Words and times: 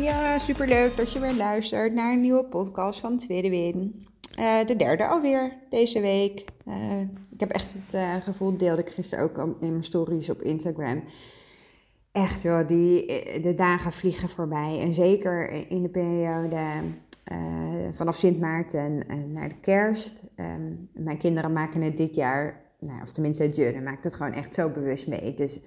Ja, 0.00 0.38
superleuk 0.38 0.96
dat 0.96 1.12
je 1.12 1.20
weer 1.20 1.34
luistert 1.34 1.92
naar 1.92 2.12
een 2.12 2.20
nieuwe 2.20 2.44
podcast 2.44 3.00
van 3.00 3.16
Tweede 3.16 3.50
Win. 3.50 4.06
Uh, 4.38 4.64
de 4.64 4.76
derde 4.76 5.06
alweer 5.06 5.52
deze 5.70 6.00
week. 6.00 6.44
Uh, 6.68 7.00
ik 7.30 7.40
heb 7.40 7.50
echt 7.50 7.72
het 7.72 7.94
uh, 7.94 8.14
gevoel, 8.14 8.56
deelde 8.56 8.80
ik 8.80 8.88
gisteren 8.88 9.24
ook 9.24 9.56
in 9.60 9.70
mijn 9.70 9.82
stories 9.82 10.30
op 10.30 10.42
Instagram. 10.42 11.04
Echt 12.12 12.42
joh, 12.42 12.68
die, 12.68 13.06
de 13.40 13.54
dagen 13.56 13.92
vliegen 13.92 14.28
voorbij. 14.28 14.80
En 14.80 14.94
zeker 14.94 15.70
in 15.70 15.82
de 15.82 15.88
periode 15.88 16.60
vanaf 17.92 18.16
Sint 18.16 18.40
Maarten 18.40 19.02
naar 19.32 19.48
de 19.48 19.60
kerst. 19.60 20.22
Um, 20.36 20.88
mijn 20.92 21.18
kinderen 21.18 21.52
maken 21.52 21.82
het 21.82 21.96
dit 21.96 22.14
jaar, 22.14 22.62
nou, 22.78 23.02
of 23.02 23.12
tenminste 23.12 23.48
Jurre 23.48 23.80
maakt 23.80 24.04
het 24.04 24.14
gewoon 24.14 24.32
echt 24.32 24.54
zo 24.54 24.68
bewust 24.68 25.06
mee. 25.06 25.34
Dus 25.34 25.60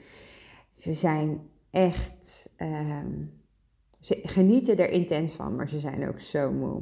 ze 0.75 0.93
zijn 0.93 1.39
echt... 1.71 2.49
Um, 2.57 3.39
ze 4.01 4.19
genieten 4.23 4.77
er 4.77 4.89
intens 4.89 5.33
van, 5.33 5.55
maar 5.55 5.69
ze 5.69 5.79
zijn 5.79 6.07
ook 6.07 6.19
zo 6.19 6.51
moe. 6.51 6.81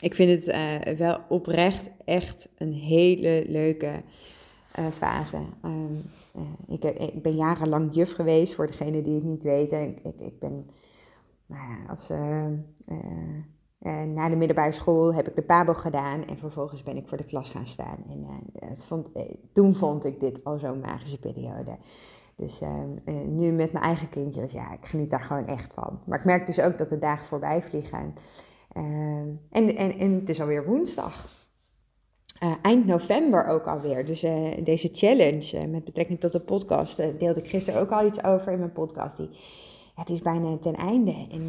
Ik 0.00 0.14
vind 0.14 0.44
het 0.44 0.56
uh, 0.56 0.96
wel 0.98 1.20
oprecht 1.28 1.90
echt 2.04 2.48
een 2.56 2.72
hele 2.72 3.44
leuke 3.48 4.02
uh, 4.78 4.86
fase. 4.86 5.42
Um, 5.64 6.02
uh, 6.36 6.42
ik, 6.68 6.84
ik, 6.84 7.22
ben 7.22 7.34
jarenlang 7.34 7.94
juf 7.94 8.12
geweest, 8.12 8.54
voor 8.54 8.66
degenen 8.66 9.04
die 9.04 9.14
het 9.14 9.24
niet 9.24 9.42
weten. 9.42 9.82
Ik, 9.82 10.20
ik, 10.20 10.38
ben, 10.38 10.70
nou 11.46 11.62
ja, 11.70 11.90
als, 11.90 12.08
na 14.14 14.28
de 14.28 14.36
middelbare 14.36 14.72
school 14.72 15.14
heb 15.14 15.28
ik 15.28 15.34
de 15.34 15.42
PABO 15.42 15.74
gedaan 15.74 16.24
en 16.24 16.38
vervolgens 16.38 16.82
ben 16.82 16.96
ik 16.96 17.08
voor 17.08 17.16
de 17.16 17.24
klas 17.24 17.50
gaan 17.50 17.66
staan. 17.66 18.04
En 18.08 18.76
vond, 18.76 19.08
toen 19.52 19.74
vond 19.74 20.04
ik 20.04 20.20
dit 20.20 20.44
al 20.44 20.58
zo'n 20.58 20.80
magische 20.80 21.18
periode. 21.18 21.76
Dus 22.36 22.60
ehm, 22.60 22.90
eh, 23.04 23.14
nu 23.14 23.50
met 23.50 23.72
mijn 23.72 23.84
eigen 23.84 24.08
kindjes, 24.08 24.52
ja, 24.52 24.72
ik 24.72 24.86
geniet 24.86 25.10
daar 25.10 25.24
gewoon 25.24 25.46
echt 25.46 25.72
van. 25.74 26.00
Maar 26.06 26.18
ik 26.18 26.24
merk 26.24 26.46
dus 26.46 26.60
ook 26.60 26.78
dat 26.78 26.88
de 26.88 26.98
dagen 26.98 27.26
voorbij 27.26 27.62
vliegen. 27.62 28.14
Ehm, 28.72 29.28
en, 29.50 29.76
en, 29.76 29.98
en 29.98 30.12
het 30.14 30.28
is 30.28 30.40
alweer 30.40 30.66
woensdag. 30.66 31.40
Uh, 32.42 32.52
eind 32.62 32.86
november 32.86 33.46
ook 33.46 33.66
alweer. 33.66 34.06
Dus 34.06 34.24
uh, 34.24 34.50
deze 34.64 34.88
challenge 34.92 35.66
met 35.66 35.84
betrekking 35.84 36.20
tot 36.20 36.32
de 36.32 36.40
podcast 36.40 36.96
deelde 36.96 37.40
ik 37.40 37.48
gisteren 37.48 37.80
ook 37.80 37.90
al 37.90 38.06
iets 38.06 38.24
over 38.24 38.52
in 38.52 38.58
mijn 38.58 38.72
podcast. 38.72 39.16
Die, 39.16 39.30
het 39.94 40.08
is 40.08 40.20
bijna 40.20 40.56
ten 40.56 40.74
einde. 40.74 41.26
En 41.30 41.48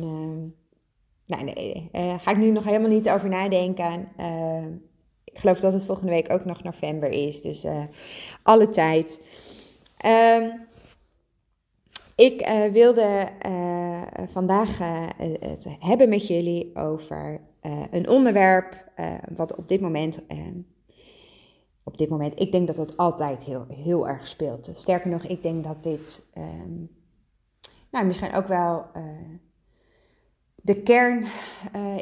nou, 1.25 1.43
nee, 1.43 1.89
ga 1.91 2.31
ik 2.31 2.37
nu 2.37 2.51
nog 2.51 2.63
helemaal 2.63 2.89
niet 2.89 3.09
over 3.09 3.29
nadenken. 3.29 4.07
ik 5.23 5.39
geloof 5.39 5.59
dat 5.59 5.73
het 5.73 5.85
volgende 5.85 6.11
week 6.11 6.31
ook 6.31 6.45
nog 6.45 6.63
november 6.63 7.09
is. 7.09 7.41
Dus 7.41 7.65
alle 8.43 8.69
tijd. 8.69 9.21
Ik 12.15 12.49
uh, 12.49 12.65
wilde 12.65 13.27
uh, 13.47 14.01
vandaag 14.27 14.79
uh, 14.79 15.07
het 15.39 15.67
hebben 15.79 16.09
met 16.09 16.27
jullie 16.27 16.75
over 16.75 17.41
een 17.91 18.09
onderwerp 18.09 18.91
wat 19.35 19.55
op 19.55 19.67
dit 19.67 19.81
moment, 19.81 20.19
op 21.83 21.97
dit 21.97 22.09
moment, 22.09 22.39
ik 22.39 22.51
denk 22.51 22.67
dat 22.67 22.77
het 22.77 22.97
altijd 22.97 23.43
heel, 23.43 23.65
heel 23.69 24.07
erg 24.07 24.27
speelt. 24.27 24.69
Sterker 24.73 25.09
nog, 25.09 25.23
ik 25.23 25.41
denk 25.41 25.63
dat 25.63 25.83
dit, 25.83 26.31
um, 26.37 26.89
nou 27.91 28.05
misschien 28.05 28.33
ook 28.33 28.47
wel 28.47 28.85
de 30.55 30.81
kern 30.81 31.27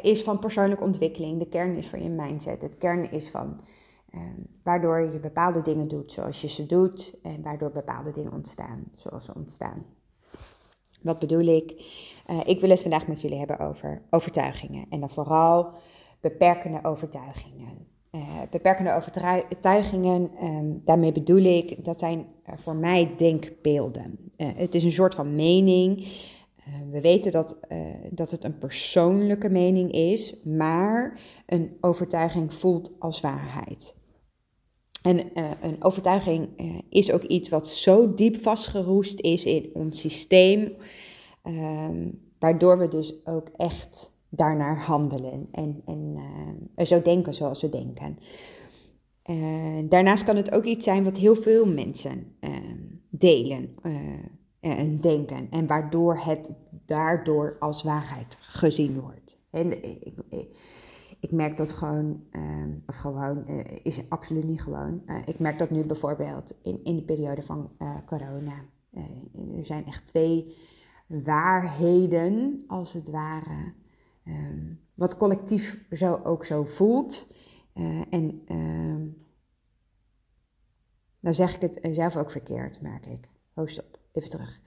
is 0.02 0.22
van 0.22 0.38
persoonlijke 0.38 0.84
ontwikkeling. 0.84 1.38
De 1.38 1.48
kern 1.48 1.76
is 1.76 1.88
van 1.88 2.02
je 2.02 2.08
mindset. 2.08 2.62
Het 2.62 2.78
kern 2.78 3.10
is 3.10 3.30
van 3.30 3.60
waardoor 4.62 5.00
je 5.00 5.18
bepaalde 5.18 5.62
dingen 5.62 5.88
doet 5.88 6.12
zoals 6.12 6.40
je 6.40 6.48
ze 6.48 6.66
doet 6.66 7.14
en 7.22 7.42
waardoor 7.42 7.70
bepaalde 7.70 8.10
dingen 8.10 8.32
ontstaan 8.32 8.84
zoals 8.94 9.24
ze 9.24 9.34
ontstaan. 9.34 9.84
Wat 11.02 11.18
bedoel 11.18 11.46
ik? 11.46 11.74
Uh, 12.30 12.40
ik 12.44 12.60
wil 12.60 12.70
het 12.70 12.82
vandaag 12.82 13.06
met 13.06 13.20
jullie 13.20 13.38
hebben 13.38 13.58
over 13.58 14.02
overtuigingen. 14.10 14.86
En 14.90 15.00
dan 15.00 15.10
vooral 15.10 15.72
beperkende 16.20 16.78
overtuigingen. 16.82 17.86
Uh, 18.10 18.22
beperkende 18.50 18.94
overtuigingen, 18.94 20.30
um, 20.42 20.82
daarmee 20.84 21.12
bedoel 21.12 21.42
ik, 21.42 21.84
dat 21.84 21.98
zijn 21.98 22.26
voor 22.44 22.76
mij 22.76 23.14
denkbeelden. 23.16 24.18
Het 24.36 24.74
is 24.74 24.82
een 24.82 24.92
soort 24.92 25.14
van 25.14 25.34
mening. 25.34 26.06
we 26.90 27.00
weten 27.00 27.32
dat, 27.32 27.58
dat 28.10 28.30
het 28.30 28.44
een 28.44 28.58
persoonlijke 28.58 29.48
mening 29.48 29.92
is, 29.92 30.42
maar 30.44 31.20
een 31.46 31.76
overtuiging 31.80 32.54
voelt 32.54 32.92
als 32.98 33.20
waarheid. 33.20 33.94
En 35.02 35.38
uh, 35.38 35.50
een 35.62 35.84
overtuiging 35.84 36.60
uh, 36.60 36.78
is 36.88 37.12
ook 37.12 37.22
iets 37.22 37.48
wat 37.48 37.68
zo 37.68 38.14
diep 38.14 38.36
vastgeroest 38.36 39.20
is 39.20 39.44
in 39.44 39.70
ons 39.72 40.00
systeem, 40.00 40.72
um, 41.42 42.20
waardoor 42.38 42.78
we 42.78 42.88
dus 42.88 43.26
ook 43.26 43.48
echt 43.56 44.12
daarnaar 44.28 44.80
handelen 44.80 45.48
en, 45.50 45.82
en 45.86 46.16
uh, 46.76 46.84
zo 46.86 47.02
denken 47.02 47.34
zoals 47.34 47.60
we 47.60 47.68
denken. 47.68 48.18
daarnaast 49.88 50.24
kan 50.24 50.36
het 50.36 50.52
ook 50.52 50.64
iets 50.64 50.84
zijn 50.84 51.04
wat 51.04 51.16
heel 51.16 51.36
veel 51.36 51.66
mensen 51.66 52.36
ehm, 52.40 52.78
delen 53.10 53.74
en 54.60 54.96
denken, 55.00 55.46
en 55.50 55.66
waardoor 55.66 56.18
het 56.18 56.50
daardoor 56.86 57.56
als 57.58 57.82
waarheid 57.82 58.36
gezien 58.40 59.00
wordt. 59.00 59.38
En 59.50 59.82
ik, 59.82 60.14
ik 61.22 61.32
merk 61.32 61.56
dat 61.56 61.72
gewoon, 61.72 62.24
uh, 62.32 62.64
of 62.86 62.96
gewoon, 62.96 63.44
uh, 63.48 63.64
is 63.82 64.08
absoluut 64.08 64.44
niet 64.44 64.62
gewoon. 64.62 65.02
Uh, 65.06 65.16
ik 65.26 65.38
merk 65.38 65.58
dat 65.58 65.70
nu 65.70 65.84
bijvoorbeeld 65.84 66.54
in, 66.62 66.84
in 66.84 66.96
de 66.96 67.02
periode 67.02 67.42
van 67.42 67.70
eh, 67.78 67.96
corona. 68.06 68.64
er 69.56 69.66
zijn 69.66 69.86
echt 69.86 70.06
twee 70.06 70.56
waarheden, 71.06 72.64
als 72.66 72.92
het 72.92 73.10
ware, 73.10 73.72
um, 74.26 74.80
wat 74.94 75.16
collectief 75.16 75.84
zo 75.90 76.20
ook 76.24 76.44
zo 76.44 76.64
voelt. 76.64 77.26
en 78.10 78.42
nou 81.20 81.34
zeg 81.34 81.54
ik 81.54 81.60
het 81.60 81.88
zelf 81.90 82.16
ook 82.16 82.30
verkeerd, 82.30 82.80
merk 82.80 83.06
ik. 83.06 83.28
Oh, 83.54 83.66
stop, 83.66 83.98
even 84.12 84.28
terug. 84.28 84.60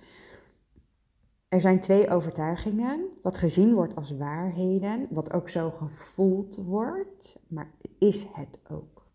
Er 1.55 1.61
zijn 1.61 1.79
twee 1.79 2.09
overtuigingen, 2.09 3.09
wat 3.21 3.37
gezien 3.37 3.73
wordt 3.73 3.95
als 3.95 4.11
waarheden, 4.11 5.07
wat 5.09 5.33
ook 5.33 5.49
zo 5.49 5.71
gevoeld 5.71 6.55
wordt, 6.55 7.39
maar 7.47 7.71
is 7.99 8.27
het 8.33 8.59
ook 8.69 9.07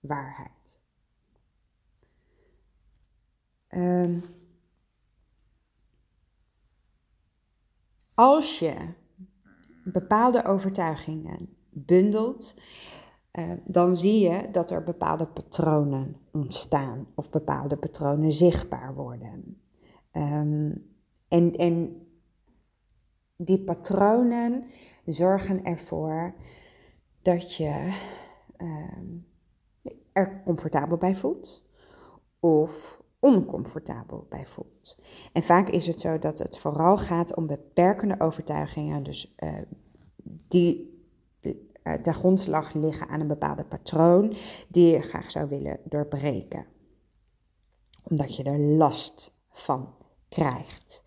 waarheid? 0.00 0.80
Um, 3.68 4.24
als 8.14 8.58
je 8.58 8.74
bepaalde 9.84 10.44
overtuigingen 10.44 11.56
bundelt, 11.70 12.54
uh, 13.32 13.52
dan 13.64 13.96
zie 13.96 14.18
je 14.18 14.50
dat 14.50 14.70
er 14.70 14.82
bepaalde 14.82 15.26
patronen 15.26 16.16
ontstaan 16.32 17.06
of 17.14 17.30
bepaalde 17.30 17.76
patronen 17.76 18.32
zichtbaar 18.32 18.94
worden. 18.94 19.60
Um, 20.12 20.94
en, 21.28 21.54
en 21.56 22.06
die 23.36 23.58
patronen 23.58 24.64
zorgen 25.04 25.64
ervoor 25.64 26.34
dat 27.22 27.54
je 27.54 27.94
uh, 28.58 29.92
er 30.12 30.42
comfortabel 30.44 30.96
bij 30.96 31.14
voelt 31.14 31.64
of 32.40 33.02
oncomfortabel 33.18 34.26
bij 34.28 34.46
voelt. 34.46 34.98
En 35.32 35.42
vaak 35.42 35.68
is 35.68 35.86
het 35.86 36.00
zo 36.00 36.18
dat 36.18 36.38
het 36.38 36.58
vooral 36.58 36.98
gaat 36.98 37.36
om 37.36 37.46
beperkende 37.46 38.20
overtuigingen, 38.20 39.02
dus 39.02 39.34
uh, 39.38 39.58
die 40.48 40.94
uh, 41.40 41.52
de 42.02 42.12
grondslag 42.12 42.72
liggen 42.72 43.08
aan 43.08 43.20
een 43.20 43.26
bepaalde 43.26 43.64
patroon 43.64 44.36
die 44.68 44.90
je 44.90 45.00
graag 45.00 45.30
zou 45.30 45.48
willen 45.48 45.80
doorbreken. 45.84 46.66
Omdat 48.02 48.36
je 48.36 48.42
er 48.42 48.58
last 48.58 49.34
van 49.50 49.94
krijgt. 50.28 51.04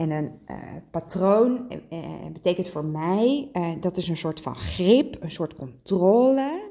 En 0.00 0.10
een 0.10 0.40
uh, 0.50 0.56
patroon 0.90 1.66
uh, 1.92 2.26
betekent 2.32 2.68
voor 2.68 2.84
mij, 2.84 3.50
dat 3.80 3.96
is 3.96 4.08
een 4.08 4.16
soort 4.16 4.40
van 4.40 4.56
grip, 4.56 5.22
een 5.22 5.30
soort 5.30 5.56
controle 5.56 6.70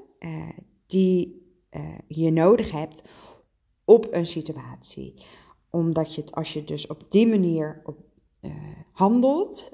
die 0.87 1.47
je 2.07 2.31
nodig 2.31 2.71
hebt 2.71 3.03
op 3.85 4.07
een 4.11 4.27
situatie. 4.27 5.25
Omdat 5.69 6.15
je 6.15 6.21
het, 6.21 6.35
als 6.35 6.53
je 6.53 6.63
dus 6.63 6.87
op 6.87 7.05
die 7.09 7.27
manier 7.27 7.81
op, 7.85 7.97
handelt, 8.91 9.71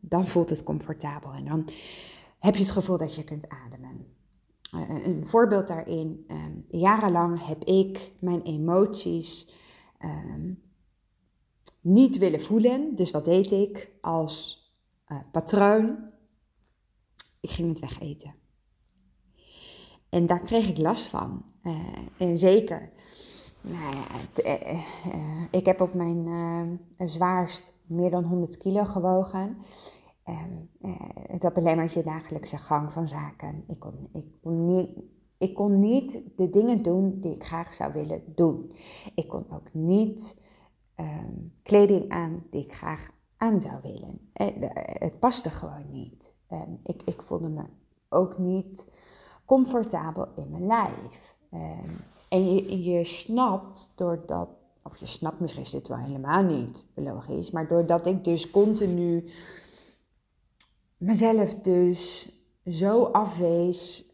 dan 0.00 0.26
voelt 0.26 0.50
het 0.50 0.62
comfortabel. 0.62 1.32
En 1.32 1.44
dan 1.44 1.68
heb 2.38 2.54
je 2.54 2.62
het 2.62 2.70
gevoel 2.70 2.96
dat 2.96 3.14
je 3.14 3.24
kunt 3.24 3.48
ademen. 3.48 4.06
Een 5.04 5.26
voorbeeld 5.26 5.68
daarin, 5.68 6.26
jarenlang 6.68 7.46
heb 7.46 7.64
ik 7.64 8.12
mijn 8.18 8.42
emoties 8.42 9.54
um, 10.04 10.62
niet 11.84 12.18
willen 12.18 12.40
voelen. 12.40 12.94
Dus 12.94 13.10
wat 13.10 13.24
deed 13.24 13.50
ik 13.50 13.90
als 14.00 14.62
patroon? 15.32 16.10
Ik 17.40 17.50
ging 17.50 17.68
het 17.68 17.78
wegeten. 17.80 18.34
En 20.08 20.26
daar 20.26 20.40
kreeg 20.40 20.68
ik 20.68 20.78
last 20.78 21.06
van. 21.06 21.44
en 22.18 22.38
zeker 22.38 22.92
nou 23.60 23.96
ja, 23.96 24.04
ik 25.50 25.66
heb 25.66 25.80
op 25.80 25.94
mijn 25.94 26.80
zwaarst 26.98 27.72
meer 27.86 28.10
dan 28.10 28.24
100 28.24 28.56
kilo 28.56 28.84
gewogen. 28.84 29.58
Dat 31.38 31.52
belemmert 31.52 31.92
je 31.92 32.02
dagelijkse 32.02 32.58
gang 32.58 32.92
van 32.92 33.08
zaken. 33.08 33.64
Ik 33.68 33.78
kon, 33.78 34.08
ik, 34.12 34.24
kon 34.42 34.66
niet, 34.66 34.88
ik 35.38 35.54
kon 35.54 35.80
niet 35.80 36.20
de 36.36 36.50
dingen 36.50 36.82
doen 36.82 37.20
die 37.20 37.34
ik 37.34 37.44
graag 37.44 37.74
zou 37.74 37.92
willen 37.92 38.22
doen. 38.34 38.72
Ik 39.14 39.28
kon 39.28 39.44
ook 39.50 39.68
niet 39.72 40.42
um, 40.96 41.52
kleding 41.62 42.10
aan 42.10 42.44
die 42.50 42.64
ik 42.64 42.74
graag 42.74 43.10
aan 43.36 43.60
zou 43.60 43.74
willen. 43.82 44.30
Het, 44.32 44.54
eh, 44.58 44.70
het 44.74 45.18
paste 45.18 45.50
gewoon 45.50 45.90
niet. 45.90 46.34
Um, 46.52 46.80
ik, 46.82 47.02
ik 47.02 47.22
voelde 47.22 47.48
me 47.48 47.62
ook 48.08 48.38
niet 48.38 48.86
comfortabel 49.44 50.28
in 50.36 50.50
mijn 50.50 50.66
lijf. 50.66 51.36
en 52.28 52.54
je, 52.54 52.82
je 52.82 53.04
snapt 53.04 53.92
doordat 53.96 54.48
of 54.82 54.96
je 54.96 55.06
snapt 55.06 55.40
misschien 55.40 55.62
is 55.62 55.70
dit 55.70 55.88
wel 55.88 55.98
helemaal 55.98 56.42
niet 56.42 56.86
logisch, 56.94 57.50
maar 57.50 57.68
doordat 57.68 58.06
ik 58.06 58.24
dus 58.24 58.50
continu 58.50 59.30
mezelf 60.96 61.54
dus 61.54 62.28
zo 62.66 63.04
afwees, 63.04 64.12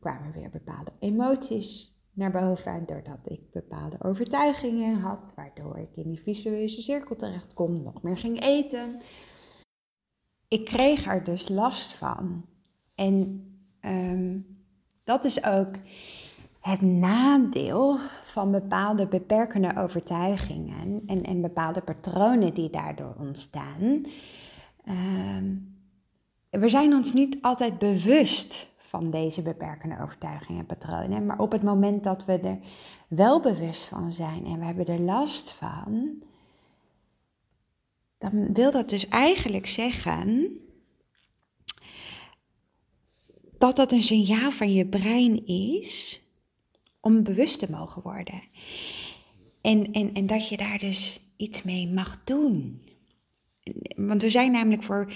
kwamen 0.00 0.32
weer 0.32 0.50
bepaalde 0.50 0.92
emoties 0.98 1.93
naar 2.14 2.30
boven. 2.30 2.86
Doordat 2.86 3.20
ik 3.24 3.50
bepaalde 3.50 3.96
overtuigingen 3.98 5.00
had, 5.00 5.32
waardoor 5.36 5.78
ik 5.78 5.96
in 5.96 6.08
die 6.08 6.20
visueuze 6.20 6.82
cirkel 6.82 7.16
terecht 7.16 7.54
kon, 7.54 7.82
nog 7.82 8.02
meer 8.02 8.16
ging 8.16 8.42
eten. 8.42 9.00
Ik 10.48 10.64
kreeg 10.64 11.06
er 11.06 11.24
dus 11.24 11.48
last 11.48 11.94
van. 11.94 12.44
En 12.94 13.44
um, 13.80 14.46
dat 15.04 15.24
is 15.24 15.44
ook 15.44 15.76
het 16.60 16.80
nadeel 16.80 17.98
van 18.24 18.50
bepaalde 18.50 19.06
beperkende 19.06 19.76
overtuigingen 19.76 21.02
en, 21.06 21.22
en 21.22 21.40
bepaalde 21.40 21.80
patronen 21.80 22.54
die 22.54 22.70
daardoor 22.70 23.14
ontstaan. 23.18 24.02
Uh, 24.84 25.42
we 26.50 26.68
zijn 26.68 26.92
ons 26.92 27.12
niet 27.12 27.38
altijd 27.40 27.78
bewust 27.78 28.68
van 28.94 29.10
deze 29.10 29.42
beperkende 29.42 30.00
overtuigingen 30.02 30.60
en 30.60 30.66
patronen, 30.66 31.26
maar 31.26 31.38
op 31.38 31.52
het 31.52 31.62
moment 31.62 32.04
dat 32.04 32.24
we 32.24 32.38
er 32.38 32.58
wel 33.08 33.40
bewust 33.40 33.88
van 33.88 34.12
zijn 34.12 34.46
en 34.46 34.58
we 34.58 34.64
hebben 34.64 34.86
er 34.86 35.00
last 35.00 35.50
van, 35.50 36.22
dan 38.18 38.52
wil 38.52 38.70
dat 38.70 38.88
dus 38.88 39.08
eigenlijk 39.08 39.66
zeggen 39.66 40.58
dat 43.58 43.76
dat 43.76 43.92
een 43.92 44.02
signaal 44.02 44.50
van 44.50 44.72
je 44.72 44.86
brein 44.86 45.46
is 45.46 46.22
om 47.00 47.22
bewust 47.22 47.58
te 47.58 47.70
mogen 47.70 48.02
worden. 48.02 48.42
En, 49.60 49.92
en, 49.92 50.14
en 50.14 50.26
dat 50.26 50.48
je 50.48 50.56
daar 50.56 50.78
dus 50.78 51.20
iets 51.36 51.62
mee 51.62 51.88
mag 51.88 52.24
doen. 52.24 52.82
Want 53.96 54.22
we 54.22 54.30
zijn 54.30 54.52
namelijk 54.52 54.82
voor 54.82 55.12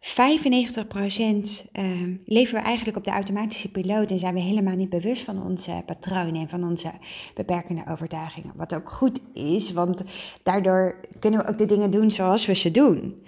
95% 0.00 0.08
uh, 0.08 1.84
leven 2.24 2.54
we 2.54 2.60
eigenlijk 2.60 2.96
op 2.96 3.04
de 3.04 3.10
automatische 3.10 3.70
piloot 3.70 4.10
en 4.10 4.18
zijn 4.18 4.34
we 4.34 4.40
helemaal 4.40 4.76
niet 4.76 4.88
bewust 4.88 5.22
van 5.22 5.42
onze 5.42 5.82
patronen 5.86 6.40
en 6.40 6.48
van 6.48 6.64
onze 6.64 6.92
beperkende 7.34 7.86
overtuigingen. 7.88 8.52
Wat 8.56 8.74
ook 8.74 8.90
goed 8.90 9.20
is, 9.34 9.72
want 9.72 10.02
daardoor 10.42 11.00
kunnen 11.18 11.40
we 11.40 11.48
ook 11.48 11.58
de 11.58 11.66
dingen 11.66 11.90
doen 11.90 12.10
zoals 12.10 12.46
we 12.46 12.54
ze 12.54 12.70
doen. 12.70 13.24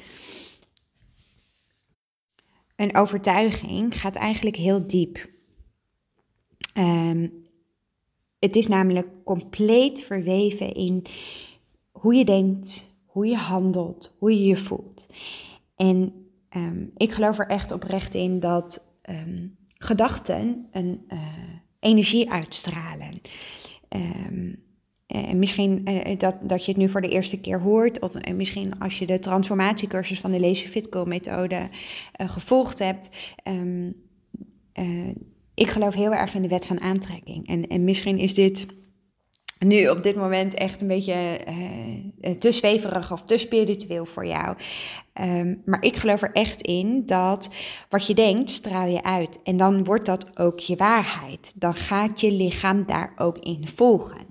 Een 2.76 2.96
overtuiging 2.96 4.00
gaat 4.00 4.16
eigenlijk 4.16 4.56
heel 4.56 4.86
diep. 4.86 5.28
Um, 6.74 7.46
het 8.38 8.56
is 8.56 8.66
namelijk 8.66 9.24
compleet 9.24 10.00
verweven 10.00 10.74
in 10.74 11.04
hoe 11.92 12.14
je 12.14 12.24
denkt, 12.24 12.94
hoe 13.06 13.26
je 13.26 13.36
handelt, 13.36 14.12
hoe 14.18 14.32
je 14.32 14.44
je 14.44 14.56
voelt. 14.56 15.06
En 15.76 16.17
um, 16.56 16.90
ik 16.96 17.12
geloof 17.12 17.38
er 17.38 17.46
echt 17.46 17.70
oprecht 17.70 18.14
in 18.14 18.40
dat 18.40 18.86
um, 19.10 19.56
gedachten 19.74 20.66
een 20.72 21.04
uh, 21.08 21.18
energie 21.80 22.30
uitstralen. 22.30 23.20
En 25.06 25.38
misschien 25.38 25.90
uh, 25.90 26.18
dat, 26.18 26.36
dat 26.42 26.64
je 26.64 26.70
het 26.70 26.80
nu 26.80 26.88
voor 26.88 27.00
de 27.00 27.08
eerste 27.08 27.40
keer 27.40 27.60
hoort, 27.60 28.00
of 28.00 28.12
misschien 28.34 28.78
als 28.78 28.98
je 28.98 29.06
de 29.06 29.18
transformatiecursus 29.18 30.20
van 30.20 30.32
de 30.32 30.40
Lazy 30.40 30.66
Fitco 30.66 31.04
methode 31.04 31.68
gevolgd 32.12 32.78
hebt. 32.78 33.10
Ik 35.54 35.68
geloof 35.68 35.94
heel 35.94 36.14
erg 36.14 36.34
in 36.34 36.42
de 36.42 36.48
wet 36.48 36.66
van 36.66 36.80
aantrekking. 36.80 37.48
En, 37.48 37.66
en 37.66 37.84
misschien 37.84 38.18
is 38.18 38.34
dit 38.34 38.66
nu 39.58 39.88
op 39.88 40.02
dit 40.02 40.16
moment 40.16 40.54
echt 40.54 40.82
een 40.82 40.88
beetje 40.88 41.40
uh, 42.20 42.30
te 42.30 42.52
zweverig 42.52 43.12
of 43.12 43.22
te 43.22 43.38
spiritueel 43.38 44.04
voor 44.04 44.26
jou. 44.26 44.56
Um, 45.20 45.62
maar 45.64 45.82
ik 45.82 45.96
geloof 45.96 46.22
er 46.22 46.32
echt 46.32 46.62
in 46.62 47.06
dat 47.06 47.50
wat 47.88 48.06
je 48.06 48.14
denkt, 48.14 48.50
straal 48.50 48.86
je 48.86 49.02
uit. 49.02 49.42
En 49.42 49.56
dan 49.56 49.84
wordt 49.84 50.06
dat 50.06 50.38
ook 50.38 50.58
je 50.58 50.76
waarheid. 50.76 51.52
Dan 51.56 51.74
gaat 51.74 52.20
je 52.20 52.32
lichaam 52.32 52.86
daar 52.86 53.12
ook 53.16 53.38
in 53.38 53.68
volgen. 53.68 54.26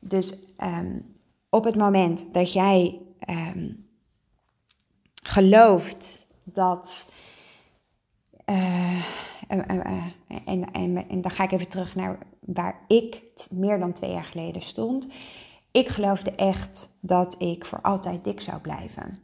Dus 0.00 0.38
um, 0.58 1.16
op 1.50 1.64
het 1.64 1.76
moment 1.76 2.26
dat 2.32 2.52
jij 2.52 3.00
um, 3.30 3.86
gelooft 5.22 6.26
dat. 6.44 7.12
Uh, 8.46 9.04
en, 9.48 9.66
en, 10.44 10.72
en, 10.72 11.08
en 11.08 11.20
dan 11.20 11.30
ga 11.30 11.44
ik 11.44 11.52
even 11.52 11.68
terug 11.68 11.94
naar 11.94 12.18
waar 12.46 12.84
ik 12.88 13.22
meer 13.50 13.78
dan 13.78 13.92
twee 13.92 14.12
jaar 14.12 14.24
geleden 14.24 14.62
stond. 14.62 15.08
Ik 15.70 15.88
geloofde 15.88 16.30
echt 16.30 16.98
dat 17.00 17.42
ik 17.42 17.64
voor 17.64 17.80
altijd 17.82 18.24
dik 18.24 18.40
zou 18.40 18.60
blijven. 18.60 19.18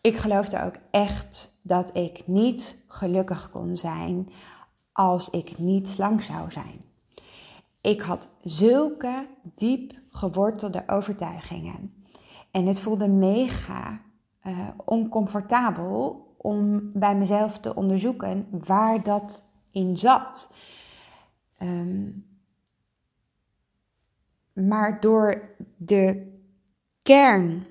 Ik 0.00 0.16
geloofde 0.16 0.62
ook 0.62 0.76
echt 0.90 1.60
dat 1.62 1.96
ik 1.96 2.22
niet 2.26 2.84
gelukkig 2.88 3.50
kon 3.50 3.76
zijn 3.76 4.28
als 4.92 5.30
ik 5.30 5.58
niet 5.58 5.88
slank 5.88 6.22
zou 6.22 6.50
zijn. 6.50 6.80
Ik 7.80 8.00
had 8.00 8.28
zulke 8.42 9.26
diep 9.54 9.92
gewortelde 10.10 10.82
overtuigingen. 10.86 11.94
En 12.50 12.66
het 12.66 12.80
voelde 12.80 13.08
mega 13.08 14.00
uh, 14.46 14.68
oncomfortabel 14.84 16.26
om 16.36 16.90
bij 16.92 17.16
mezelf 17.16 17.58
te 17.58 17.74
onderzoeken 17.74 18.46
waar 18.50 19.02
dat 19.02 19.44
in 19.70 19.96
zat. 19.96 20.52
Um, 21.62 22.31
maar 24.54 25.00
door 25.00 25.54
de 25.76 26.30
kern 27.02 27.66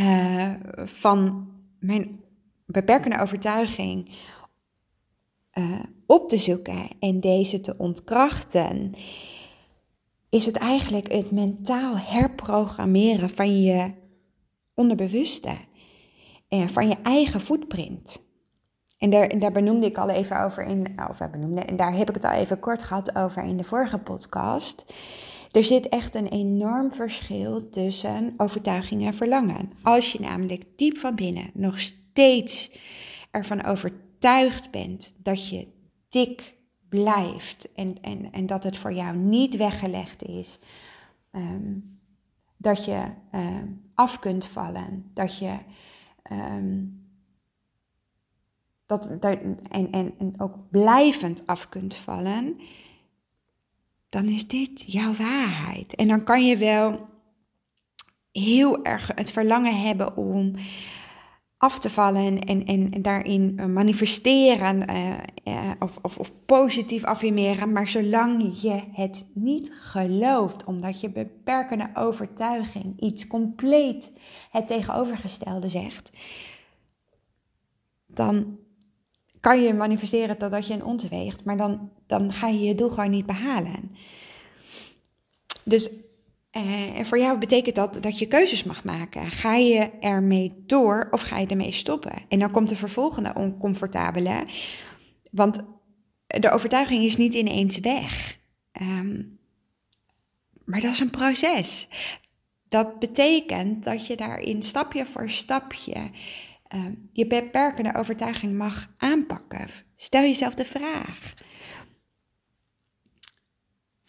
uh, 0.00 0.54
van 0.84 1.48
mijn 1.78 2.20
beperkende 2.66 3.20
overtuiging 3.20 4.16
uh, 5.58 5.82
op 6.06 6.28
te 6.28 6.36
zoeken 6.36 6.88
en 7.00 7.20
deze 7.20 7.60
te 7.60 7.74
ontkrachten, 7.78 8.94
is 10.28 10.46
het 10.46 10.56
eigenlijk 10.56 11.12
het 11.12 11.30
mentaal 11.30 11.98
herprogrammeren 11.98 13.30
van 13.30 13.62
je 13.62 13.92
onderbewuste 14.74 15.56
en 16.48 16.68
van 16.68 16.88
je 16.88 16.96
eigen 17.02 17.40
footprint. 17.40 18.27
En 18.98 19.10
daar, 19.10 19.38
daar 19.38 19.52
benoemde 19.52 19.86
ik 19.86 19.98
al 19.98 20.08
even 20.08 20.44
over 20.44 20.64
in, 20.64 20.86
of 21.10 21.30
benoemde, 21.30 21.60
en 21.60 21.76
daar 21.76 21.96
heb 21.96 22.08
ik 22.08 22.14
het 22.14 22.24
al 22.24 22.32
even 22.32 22.58
kort 22.58 22.82
gehad 22.82 23.16
over 23.16 23.42
in 23.42 23.56
de 23.56 23.64
vorige 23.64 23.98
podcast. 23.98 24.84
Er 25.50 25.64
zit 25.64 25.88
echt 25.88 26.14
een 26.14 26.28
enorm 26.28 26.92
verschil 26.92 27.68
tussen 27.70 28.34
overtuiging 28.36 29.06
en 29.06 29.14
verlangen. 29.14 29.72
Als 29.82 30.12
je 30.12 30.20
namelijk 30.20 30.64
diep 30.76 30.98
van 30.98 31.14
binnen 31.14 31.50
nog 31.54 31.78
steeds 31.80 32.70
ervan 33.30 33.64
overtuigd 33.64 34.70
bent 34.70 35.14
dat 35.16 35.48
je 35.48 35.68
dik 36.08 36.56
blijft 36.88 37.72
en, 37.74 37.96
en, 38.00 38.32
en 38.32 38.46
dat 38.46 38.62
het 38.62 38.76
voor 38.76 38.92
jou 38.92 39.16
niet 39.16 39.56
weggelegd 39.56 40.22
is, 40.22 40.58
um, 41.32 41.84
dat 42.56 42.84
je 42.84 43.04
um, 43.32 43.90
af 43.94 44.18
kunt 44.18 44.44
vallen, 44.44 45.10
dat 45.14 45.38
je 45.38 45.56
um, 46.32 47.07
dat, 48.88 49.06
en, 49.06 49.58
en, 49.70 50.14
en 50.18 50.34
ook 50.36 50.54
blijvend 50.70 51.46
af 51.46 51.68
kunt 51.68 51.96
vallen, 51.96 52.60
dan 54.08 54.24
is 54.24 54.46
dit 54.46 54.92
jouw 54.92 55.12
waarheid. 55.12 55.94
En 55.94 56.08
dan 56.08 56.24
kan 56.24 56.46
je 56.46 56.56
wel 56.56 57.08
heel 58.32 58.84
erg 58.84 59.10
het 59.14 59.30
verlangen 59.30 59.80
hebben 59.80 60.16
om 60.16 60.54
af 61.56 61.78
te 61.78 61.90
vallen 61.90 62.38
en, 62.38 62.64
en, 62.64 63.02
daarin 63.02 63.72
manifesteren 63.72 64.90
uh, 64.90 65.70
of, 65.78 65.98
of, 66.02 66.18
of, 66.18 66.32
positief 66.46 67.04
affirmeren. 67.04 67.72
Maar 67.72 67.88
zolang 67.88 68.60
je 68.60 68.82
het 68.92 69.26
niet 69.34 69.72
gelooft, 69.74 70.64
omdat 70.64 71.00
je 71.00 71.10
beperkende 71.10 71.90
overtuiging 71.94 73.00
iets 73.00 73.26
compleet 73.26 74.12
het 74.50 74.66
tegenovergestelde 74.66 75.68
zegt, 75.68 76.12
dan 78.06 78.58
kan 79.40 79.62
je 79.62 79.74
manifesteren 79.74 80.38
totdat 80.38 80.66
je 80.66 80.74
een 80.74 80.84
ons 80.84 81.08
weegt, 81.08 81.44
maar 81.44 81.56
dan, 81.56 81.90
dan 82.06 82.32
ga 82.32 82.48
je 82.48 82.60
je 82.60 82.74
doel 82.74 82.88
gewoon 82.88 83.10
niet 83.10 83.26
behalen. 83.26 83.96
Dus 85.62 85.90
uh, 86.56 87.04
voor 87.04 87.18
jou 87.18 87.38
betekent 87.38 87.74
dat 87.74 88.02
dat 88.02 88.18
je 88.18 88.26
keuzes 88.26 88.64
mag 88.64 88.84
maken. 88.84 89.30
Ga 89.30 89.54
je 89.54 89.90
ermee 90.00 90.62
door 90.66 91.08
of 91.10 91.20
ga 91.20 91.38
je 91.38 91.46
ermee 91.46 91.72
stoppen? 91.72 92.12
En 92.28 92.38
dan 92.38 92.50
komt 92.50 92.68
de 92.68 92.76
vervolgende 92.76 93.32
oncomfortabele. 93.34 94.46
Want 95.30 95.58
de 96.26 96.50
overtuiging 96.50 97.04
is 97.04 97.16
niet 97.16 97.34
ineens 97.34 97.78
weg. 97.78 98.38
Um, 98.80 99.38
maar 100.64 100.80
dat 100.80 100.92
is 100.92 101.00
een 101.00 101.10
proces. 101.10 101.88
Dat 102.68 102.98
betekent 102.98 103.84
dat 103.84 104.06
je 104.06 104.16
daarin 104.16 104.62
stapje 104.62 105.06
voor 105.06 105.30
stapje 105.30 106.10
uh, 106.74 106.84
je 107.12 107.26
beperkende 107.26 107.94
overtuiging 107.94 108.56
mag 108.56 108.94
aanpakken. 108.96 109.66
Stel 109.96 110.22
jezelf 110.22 110.54
de 110.54 110.64
vraag: 110.64 111.34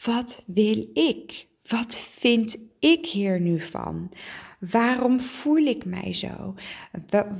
wat 0.03 0.43
wil 0.45 0.89
ik? 0.93 1.47
Wat 1.67 1.95
vind 1.97 2.57
ik 2.79 3.05
hier 3.05 3.39
nu 3.39 3.61
van? 3.61 4.11
Waarom 4.59 5.19
voel 5.19 5.65
ik 5.65 5.85
mij 5.85 6.13
zo? 6.13 6.55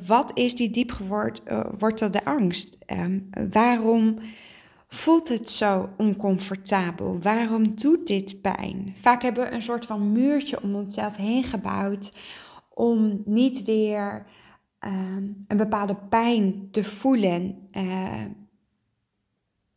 Wat 0.06 0.32
is 0.38 0.56
die 0.56 0.70
diep 0.70 0.92
gewortelde 0.92 2.26
angst? 2.26 2.78
Um, 2.88 3.30
waarom 3.52 4.20
voelt 4.88 5.28
het 5.28 5.50
zo 5.50 5.90
oncomfortabel? 5.98 7.20
Waarom 7.22 7.76
doet 7.76 8.08
dit 8.08 8.42
pijn? 8.42 8.96
Vaak 9.02 9.22
hebben 9.22 9.44
we 9.44 9.56
een 9.56 9.62
soort 9.62 9.86
van 9.86 10.12
muurtje 10.12 10.64
om 10.64 10.76
onszelf 10.76 11.16
heen 11.16 11.44
gebouwd 11.44 12.10
om 12.74 13.22
niet 13.26 13.64
weer 13.64 14.26
um, 14.86 15.46
een 15.48 15.58
bepaalde 15.58 15.96
pijn 16.10 16.68
te 16.72 16.84
voelen. 16.84 17.70
Uh, 17.72 18.24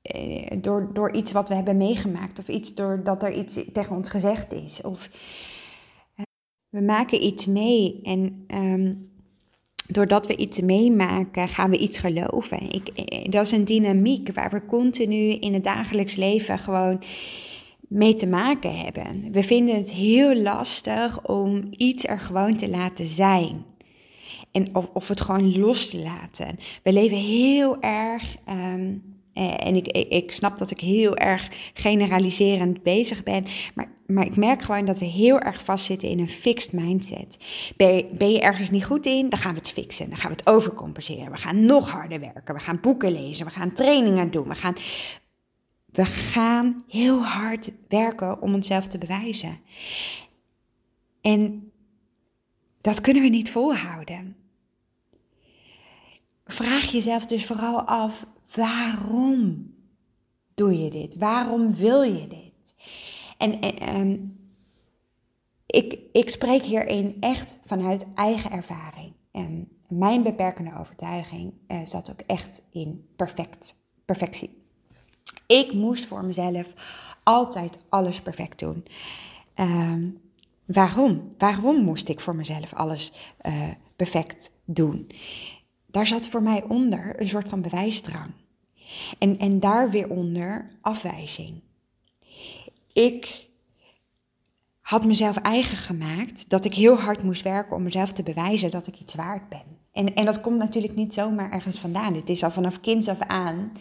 eh, 0.02 0.46
door, 0.60 0.90
door 0.92 1.12
iets 1.12 1.32
wat 1.32 1.48
we 1.48 1.54
hebben 1.54 1.76
meegemaakt 1.76 2.38
of 2.38 2.48
iets 2.48 2.74
doordat 2.74 3.22
er 3.22 3.32
iets 3.32 3.58
tegen 3.72 3.96
ons 3.96 4.08
gezegd 4.08 4.52
is. 4.52 4.80
Of 4.80 5.10
eh, 6.14 6.24
we 6.68 6.80
maken 6.80 7.24
iets 7.24 7.46
mee 7.46 8.00
en 8.02 8.44
ehm, 8.46 8.94
doordat 9.86 10.26
we 10.26 10.36
iets 10.36 10.60
meemaken 10.60 11.48
gaan 11.48 11.70
we 11.70 11.78
iets 11.78 11.98
geloven. 11.98 12.70
Ik, 12.70 12.88
eh, 12.88 13.30
dat 13.30 13.46
is 13.46 13.52
een 13.52 13.64
dynamiek 13.64 14.34
waar 14.34 14.50
we 14.50 14.66
continu 14.66 15.30
in 15.30 15.54
het 15.54 15.64
dagelijks 15.64 16.16
leven 16.16 16.58
gewoon 16.58 17.02
mee 17.78 18.14
te 18.14 18.26
maken 18.26 18.78
hebben. 18.78 19.32
We 19.32 19.42
vinden 19.42 19.76
het 19.76 19.92
heel 19.92 20.34
lastig 20.34 21.26
om 21.26 21.68
iets 21.70 22.04
er 22.04 22.20
gewoon 22.20 22.56
te 22.56 22.68
laten 22.68 23.06
zijn. 23.06 23.64
En 24.52 24.74
of, 24.74 24.88
of 24.92 25.08
het 25.08 25.20
gewoon 25.20 25.58
los 25.58 25.90
te 25.90 25.98
laten. 25.98 26.58
We 26.82 26.92
leven 26.92 27.16
heel 27.16 27.80
erg 27.80 28.36
ehm, 28.44 28.94
eh, 29.32 29.66
en 29.66 29.76
ik, 29.76 29.86
ik, 29.92 30.32
snap 30.32 30.58
dat 30.58 30.70
ik 30.70 30.80
heel 30.80 31.16
erg 31.16 31.48
generaliserend 31.74 32.82
bezig 32.82 33.22
ben. 33.22 33.46
Maar, 33.74 33.88
maar 34.06 34.26
ik 34.26 34.36
merk 34.36 34.62
gewoon 34.62 34.84
dat 34.84 34.98
we 34.98 35.04
heel 35.04 35.40
erg 35.40 35.64
vastzitten 35.64 36.08
in 36.08 36.18
een 36.18 36.28
fixed 36.28 36.72
mindset. 36.72 37.38
Ben 37.76 37.96
je, 37.96 38.06
ben 38.14 38.32
je 38.32 38.40
ergens 38.40 38.70
niet 38.70 38.84
goed 38.84 39.06
in, 39.06 39.28
dan 39.28 39.38
gaan 39.38 39.52
we 39.52 39.58
het 39.58 39.70
fixen. 39.70 40.08
Dan 40.08 40.18
gaan 40.18 40.30
we 40.30 40.36
het 40.36 40.46
overcompenseren. 40.46 41.30
We 41.30 41.38
gaan 41.38 41.64
nog 41.64 41.90
harder 41.90 42.20
werken. 42.20 42.54
We 42.54 42.60
gaan 42.60 42.80
boeken 42.80 43.12
lezen. 43.12 43.46
We 43.46 43.52
gaan 43.52 43.72
trainingen 43.72 44.30
doen. 44.30 44.48
We 44.48 44.54
gaan, 44.54 44.74
we 45.86 46.04
gaan 46.04 46.76
heel 46.88 47.24
hard 47.24 47.72
werken 47.88 48.42
om 48.42 48.54
onszelf 48.54 48.88
te 48.88 48.98
bewijzen. 48.98 49.58
En 51.20 51.70
dat 52.80 53.00
kunnen 53.00 53.22
we 53.22 53.28
niet 53.28 53.50
volhouden. 53.50 54.36
Vraag 56.44 56.90
jezelf 56.90 57.26
dus 57.26 57.46
vooral 57.46 57.80
af: 57.80 58.26
Waarom 58.54 59.70
doe 60.54 60.78
je 60.78 60.90
dit? 60.90 61.16
Waarom 61.16 61.74
wil 61.74 62.02
je 62.02 62.26
dit? 62.26 62.74
En, 63.38 63.60
ehm, 63.60 64.16
ik, 65.66 65.98
ik 66.12 66.30
spreek 66.30 66.64
hierin 66.64 67.16
echt 67.20 67.58
vanuit 67.64 68.06
eigen 68.14 68.50
ervaring. 68.50 69.12
En 69.30 69.68
mijn 69.88 70.22
beperkende 70.22 70.72
overtuiging 70.78 71.52
uh, 71.68 71.78
zat 71.84 72.10
ook 72.10 72.20
echt 72.20 72.62
in 72.70 73.08
perfect, 73.16 73.74
perfectie. 74.04 74.62
Ik 75.46 75.72
moest 75.72 76.06
voor 76.06 76.24
mezelf 76.24 76.72
altijd 77.22 77.78
alles 77.88 78.22
perfect 78.22 78.58
doen. 78.58 78.84
Ehm, 79.54 80.08
waarom? 80.64 81.28
Waarom 81.38 81.82
moest 81.82 82.08
ik 82.08 82.20
voor 82.20 82.36
mezelf 82.36 82.74
alles 82.74 83.12
uh, 83.46 83.68
perfect 83.96 84.52
doen? 84.64 85.06
Daar 85.92 86.06
zat 86.06 86.28
voor 86.28 86.42
mij 86.42 86.62
onder 86.68 87.20
een 87.20 87.28
soort 87.28 87.48
van 87.48 87.62
bewijsdrang. 87.62 88.30
En, 89.18 89.38
en 89.38 89.60
daar 89.60 89.90
weer 89.90 90.10
onder 90.10 90.70
afwijzing. 90.80 91.60
Ik 92.92 93.46
had 94.80 95.04
mezelf 95.04 95.36
eigen 95.36 95.76
gemaakt 95.76 96.50
dat 96.50 96.64
ik 96.64 96.74
heel 96.74 96.96
hard 96.96 97.22
moest 97.22 97.42
werken 97.42 97.76
om 97.76 97.82
mezelf 97.82 98.12
te 98.12 98.22
bewijzen 98.22 98.70
dat 98.70 98.86
ik 98.86 99.00
iets 99.00 99.14
waard 99.14 99.48
ben. 99.48 99.62
En, 99.92 100.14
en 100.14 100.24
dat 100.24 100.40
komt 100.40 100.58
natuurlijk 100.58 100.94
niet 100.94 101.14
zomaar 101.14 101.50
ergens 101.50 101.78
vandaan. 101.78 102.12
Dit 102.12 102.28
is 102.28 102.44
al 102.44 102.50
vanaf 102.50 102.80
kinds 102.80 103.08
af 103.08 103.20
aan 103.20 103.72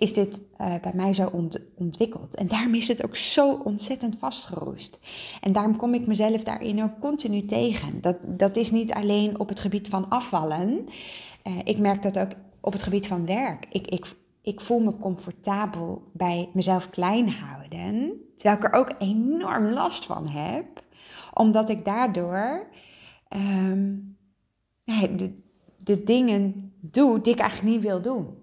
is 0.00 0.12
dit 0.12 0.40
uh, 0.60 0.74
bij 0.82 0.92
mij 0.94 1.12
zo 1.12 1.52
ontwikkeld. 1.74 2.34
En 2.34 2.46
daarom 2.46 2.74
is 2.74 2.88
het 2.88 3.04
ook 3.04 3.16
zo 3.16 3.60
ontzettend 3.64 4.16
vastgeroest. 4.18 4.98
En 5.40 5.52
daarom 5.52 5.76
kom 5.76 5.94
ik 5.94 6.06
mezelf 6.06 6.42
daarin 6.42 6.82
ook 6.82 7.00
continu 7.00 7.44
tegen. 7.44 8.00
Dat, 8.00 8.16
dat 8.22 8.56
is 8.56 8.70
niet 8.70 8.92
alleen 8.92 9.38
op 9.38 9.48
het 9.48 9.60
gebied 9.60 9.88
van 9.88 10.08
afvallen. 10.08 10.88
Uh, 11.44 11.58
ik 11.64 11.78
merk 11.78 12.02
dat 12.02 12.18
ook 12.18 12.30
op 12.60 12.72
het 12.72 12.82
gebied 12.82 13.06
van 13.06 13.26
werk. 13.26 13.66
Ik, 13.70 13.86
ik, 13.86 14.12
ik 14.42 14.60
voel 14.60 14.80
me 14.80 14.98
comfortabel 14.98 16.02
bij 16.12 16.48
mezelf 16.52 16.90
klein 16.90 17.30
houden, 17.30 18.12
terwijl 18.36 18.56
ik 18.58 18.64
er 18.64 18.78
ook 18.78 18.92
enorm 18.98 19.70
last 19.70 20.06
van 20.06 20.28
heb, 20.28 20.82
omdat 21.34 21.68
ik 21.68 21.84
daardoor 21.84 22.66
um, 23.28 24.16
de, 24.84 25.38
de 25.76 26.04
dingen 26.04 26.72
doe 26.80 27.20
die 27.20 27.32
ik 27.32 27.38
eigenlijk 27.38 27.72
niet 27.76 27.84
wil 27.84 28.02
doen. 28.02 28.38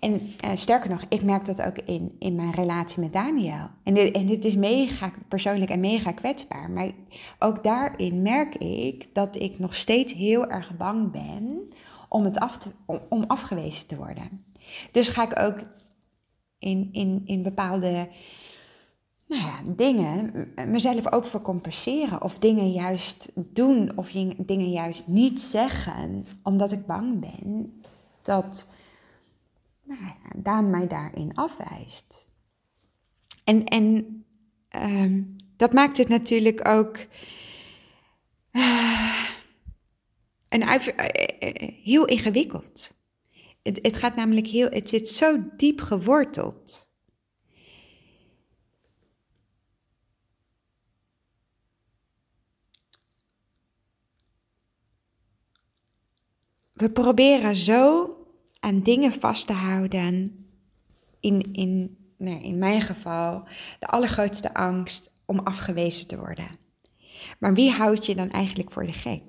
En 0.00 0.12
uh, 0.12 0.50
sterker 0.54 0.90
nog, 0.90 1.04
ik 1.08 1.22
merk 1.22 1.44
dat 1.44 1.62
ook 1.62 1.78
in, 1.78 2.16
in 2.18 2.34
mijn 2.34 2.50
relatie 2.50 3.00
met 3.00 3.12
Daniel. 3.12 3.68
En 3.82 3.94
dit, 3.94 4.14
en 4.14 4.26
dit 4.26 4.44
is 4.44 4.56
mega 4.56 5.10
persoonlijk 5.28 5.70
en 5.70 5.80
mega 5.80 6.12
kwetsbaar. 6.12 6.70
Maar 6.70 6.90
ook 7.38 7.62
daarin 7.62 8.22
merk 8.22 8.54
ik 8.56 9.14
dat 9.14 9.36
ik 9.36 9.58
nog 9.58 9.74
steeds 9.74 10.12
heel 10.12 10.46
erg 10.46 10.76
bang 10.76 11.10
ben 11.10 11.72
om, 12.14 12.24
het 12.24 12.38
af 12.38 12.58
te, 12.58 12.70
om, 12.86 13.00
om 13.08 13.24
afgewezen 13.26 13.86
te 13.86 13.96
worden. 13.96 14.44
Dus 14.92 15.08
ga 15.08 15.24
ik 15.24 15.38
ook 15.38 15.60
in, 16.58 16.88
in, 16.92 17.22
in 17.24 17.42
bepaalde 17.42 18.08
nou 19.26 19.42
ja, 19.42 19.60
dingen 19.70 20.48
mezelf 20.66 21.12
ook 21.12 21.24
voor 21.24 21.42
compenseren. 21.42 22.22
Of 22.22 22.38
dingen 22.38 22.72
juist 22.72 23.28
doen 23.34 23.92
of 23.96 24.10
dingen 24.38 24.70
juist 24.70 25.06
niet 25.06 25.40
zeggen. 25.40 26.26
Omdat 26.42 26.72
ik 26.72 26.86
bang 26.86 27.20
ben 27.20 27.80
dat 28.22 28.68
nou 29.86 30.00
ja, 30.00 30.30
Daan 30.36 30.70
mij 30.70 30.86
daarin 30.86 31.34
afwijst. 31.34 32.28
En, 33.44 33.64
en 33.64 34.24
uh, 34.76 35.22
dat 35.56 35.72
maakt 35.72 35.96
het 35.96 36.08
natuurlijk 36.08 36.68
ook 36.68 36.98
uh, 38.52 39.24
een, 40.54 40.62
uh, 40.62 41.68
heel 41.84 42.04
ingewikkeld. 42.04 42.94
Het, 43.62 43.78
het 43.82 43.96
gaat 43.96 44.16
namelijk 44.16 44.46
heel, 44.46 44.68
het 44.68 44.88
zit 44.88 45.08
zo 45.08 45.38
diep 45.56 45.80
geworteld. 45.80 46.92
We 56.72 56.90
proberen 56.90 57.56
zo 57.56 58.16
aan 58.60 58.82
dingen 58.82 59.12
vast 59.12 59.46
te 59.46 59.52
houden. 59.52 60.38
In, 61.20 61.52
in, 61.52 61.96
nou, 62.18 62.42
in 62.42 62.58
mijn 62.58 62.82
geval 62.82 63.48
de 63.78 63.86
allergrootste 63.86 64.54
angst 64.54 65.22
om 65.26 65.38
afgewezen 65.38 66.06
te 66.06 66.18
worden. 66.18 66.58
Maar 67.38 67.54
wie 67.54 67.70
houdt 67.70 68.06
je 68.06 68.14
dan 68.14 68.30
eigenlijk 68.30 68.70
voor 68.70 68.86
de 68.86 68.92
gek? 68.92 69.22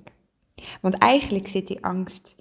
Want 0.80 0.94
eigenlijk 0.94 1.48
zit 1.48 1.66
die 1.66 1.84
angst 1.84 2.36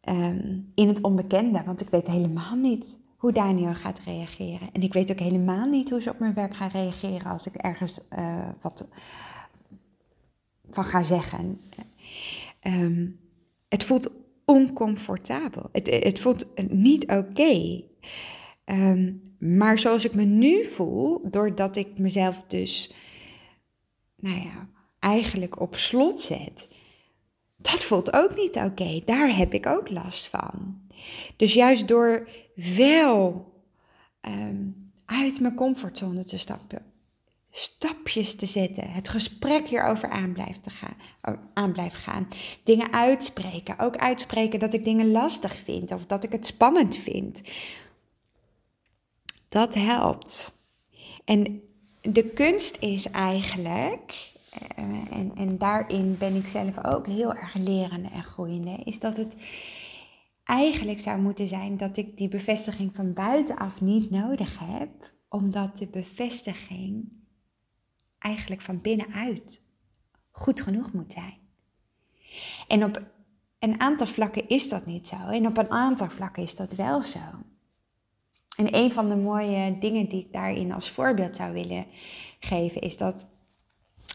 Ehm, 0.00 0.58
in 0.74 0.88
het 0.88 1.02
onbekende. 1.02 1.62
Want 1.64 1.80
ik 1.80 1.88
weet 1.88 2.06
helemaal 2.06 2.54
niet 2.54 2.98
hoe 3.16 3.32
Daniel 3.32 3.74
gaat 3.74 4.00
reageren. 4.04 4.68
En 4.72 4.82
ik 4.82 4.92
weet 4.92 5.10
ook 5.10 5.18
helemaal 5.18 5.66
niet 5.66 5.90
hoe 5.90 6.00
ze 6.00 6.10
op 6.10 6.18
mijn 6.18 6.34
werk 6.34 6.54
gaan 6.56 6.70
reageren 6.70 7.30
als 7.30 7.46
ik 7.46 7.54
ergens 7.54 8.00
uh, 8.18 8.48
wat 8.60 8.88
van 10.70 10.84
ga 10.84 11.02
zeggen. 11.02 11.60
Um, 12.62 13.18
het 13.68 13.84
voelt 13.84 14.10
oncomfortabel. 14.44 15.68
Het, 15.72 15.86
het 15.90 16.18
voelt 16.18 16.46
niet 16.70 17.10
oké. 17.10 17.82
Ehm, 18.64 19.12
maar 19.38 19.78
zoals 19.78 20.04
ik 20.04 20.14
me 20.14 20.24
nu 20.24 20.64
voel, 20.64 21.20
doordat 21.30 21.76
ik 21.76 21.98
mezelf 21.98 22.44
dus, 22.46 22.94
nou 24.16 24.36
ja, 24.36 24.68
eigenlijk 24.98 25.60
op 25.60 25.76
slot 25.76 26.20
zet, 26.20 26.68
dat 27.60 27.82
voelt 27.82 28.12
ook 28.12 28.36
niet 28.36 28.56
oké. 28.56 29.02
Daar 29.04 29.36
heb 29.36 29.54
ik 29.54 29.66
ook 29.66 29.90
last 29.90 30.26
van. 30.26 30.80
Dus 31.36 31.52
juist 31.54 31.88
door 31.88 32.28
wel 32.54 33.52
ehm, 34.20 34.66
uit 35.04 35.40
mijn 35.40 35.54
comfortzone 35.54 36.24
te 36.24 36.38
stappen, 36.38 36.82
stapjes 37.50 38.36
te 38.36 38.46
zetten, 38.46 38.90
het 38.90 39.08
gesprek 39.08 39.68
hierover 39.68 40.08
aan 40.08 40.32
blijft, 40.32 40.62
te 40.62 40.70
gaan, 40.70 40.96
aan 41.54 41.72
blijft 41.72 41.96
gaan, 41.96 42.28
dingen 42.62 42.92
uitspreken, 42.92 43.78
ook 43.78 43.96
uitspreken 43.96 44.58
dat 44.58 44.74
ik 44.74 44.84
dingen 44.84 45.10
lastig 45.10 45.56
vind 45.56 45.92
of 45.92 46.06
dat 46.06 46.24
ik 46.24 46.32
het 46.32 46.46
spannend 46.46 46.96
vind. 46.96 47.42
Dat 49.48 49.74
helpt. 49.74 50.52
En 51.24 51.62
de 52.00 52.24
kunst 52.24 52.76
is 52.80 53.10
eigenlijk, 53.10 54.29
en, 55.10 55.32
en 55.34 55.58
daarin 55.58 56.16
ben 56.18 56.34
ik 56.34 56.48
zelf 56.48 56.84
ook 56.84 57.06
heel 57.06 57.34
erg 57.34 57.54
lerende 57.54 58.08
en 58.08 58.22
groeiende, 58.22 58.76
is 58.84 58.98
dat 58.98 59.16
het 59.16 59.34
eigenlijk 60.44 60.98
zou 60.98 61.20
moeten 61.20 61.48
zijn 61.48 61.76
dat 61.76 61.96
ik 61.96 62.16
die 62.16 62.28
bevestiging 62.28 62.94
van 62.94 63.12
buitenaf 63.12 63.80
niet 63.80 64.10
nodig 64.10 64.58
heb, 64.58 65.12
omdat 65.28 65.78
de 65.78 65.86
bevestiging 65.86 67.08
eigenlijk 68.18 68.62
van 68.62 68.80
binnenuit 68.80 69.62
goed 70.30 70.60
genoeg 70.60 70.92
moet 70.92 71.12
zijn. 71.12 71.38
En 72.68 72.84
op 72.84 73.02
een 73.58 73.80
aantal 73.80 74.06
vlakken 74.06 74.48
is 74.48 74.68
dat 74.68 74.86
niet 74.86 75.08
zo. 75.08 75.16
En 75.16 75.46
op 75.46 75.56
een 75.56 75.70
aantal 75.70 76.10
vlakken 76.10 76.42
is 76.42 76.54
dat 76.54 76.74
wel 76.74 77.02
zo. 77.02 77.18
En 78.56 78.74
een 78.76 78.92
van 78.92 79.08
de 79.08 79.16
mooie 79.16 79.78
dingen 79.78 80.08
die 80.08 80.24
ik 80.24 80.32
daarin 80.32 80.72
als 80.72 80.90
voorbeeld 80.90 81.36
zou 81.36 81.52
willen 81.52 81.86
geven 82.40 82.80
is 82.80 82.96
dat 82.96 83.26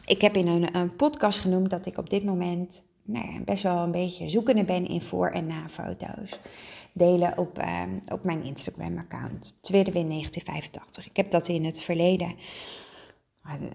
ik 0.06 0.20
heb 0.20 0.36
in 0.36 0.46
een, 0.46 0.76
een 0.76 0.96
podcast 0.96 1.38
genoemd 1.38 1.70
dat 1.70 1.86
ik 1.86 1.98
op 1.98 2.10
dit 2.10 2.24
moment 2.24 2.82
nou 3.06 3.32
ja, 3.32 3.40
best 3.40 3.62
wel 3.62 3.76
een 3.76 3.90
beetje 3.90 4.28
zoekende 4.28 4.64
ben 4.64 4.86
in 4.86 5.02
voor- 5.02 5.30
en 5.30 5.46
na-foto's. 5.46 6.38
Delen 6.92 7.38
op, 7.38 7.58
ehm, 7.58 7.90
op 8.08 8.24
mijn 8.24 8.44
Instagram-account, 8.44 9.58
Tweede 9.62 9.92
Win 9.92 10.08
1985. 10.08 11.06
Ik 11.06 11.16
heb 11.16 11.30
dat 11.30 11.48
in 11.48 11.64
het 11.64 11.82
verleden, 11.82 12.34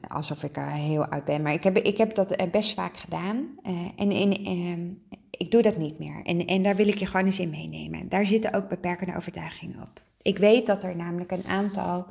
alsof 0.07 0.43
ik 0.43 0.57
er 0.57 0.71
heel 0.71 1.05
oud 1.05 1.25
ben, 1.25 1.41
maar 1.41 1.53
ik 1.53 1.63
heb, 1.63 1.77
ik 1.77 1.97
heb 1.97 2.15
dat 2.15 2.31
eh, 2.31 2.49
best 2.49 2.73
vaak 2.73 2.97
gedaan. 2.97 3.49
Uh, 3.67 3.87
en 3.95 4.11
in, 4.11 4.47
uh, 4.47 5.11
ik 5.29 5.51
doe 5.51 5.61
dat 5.61 5.77
niet 5.77 5.99
meer. 5.99 6.21
En, 6.23 6.45
en 6.45 6.63
daar 6.63 6.75
wil 6.75 6.87
ik 6.87 6.97
je 6.97 7.05
gewoon 7.05 7.25
eens 7.25 7.39
in 7.39 7.49
meenemen. 7.49 8.09
Daar 8.09 8.25
zitten 8.25 8.53
ook 8.53 8.69
beperkende 8.69 9.15
overtuigingen 9.15 9.81
op. 9.81 10.01
Ik 10.21 10.37
weet 10.37 10.65
dat 10.65 10.83
er 10.83 10.95
namelijk 10.95 11.31
een 11.31 11.47
aantal 11.47 12.05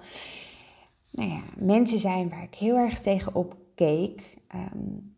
nou 1.11 1.31
ja, 1.31 1.41
mensen 1.57 1.99
zijn 1.99 2.29
waar 2.29 2.43
ik 2.43 2.55
heel 2.55 2.77
erg 2.77 3.01
tegenop 3.01 3.57
keek. 3.87 4.39
Um, 4.55 5.15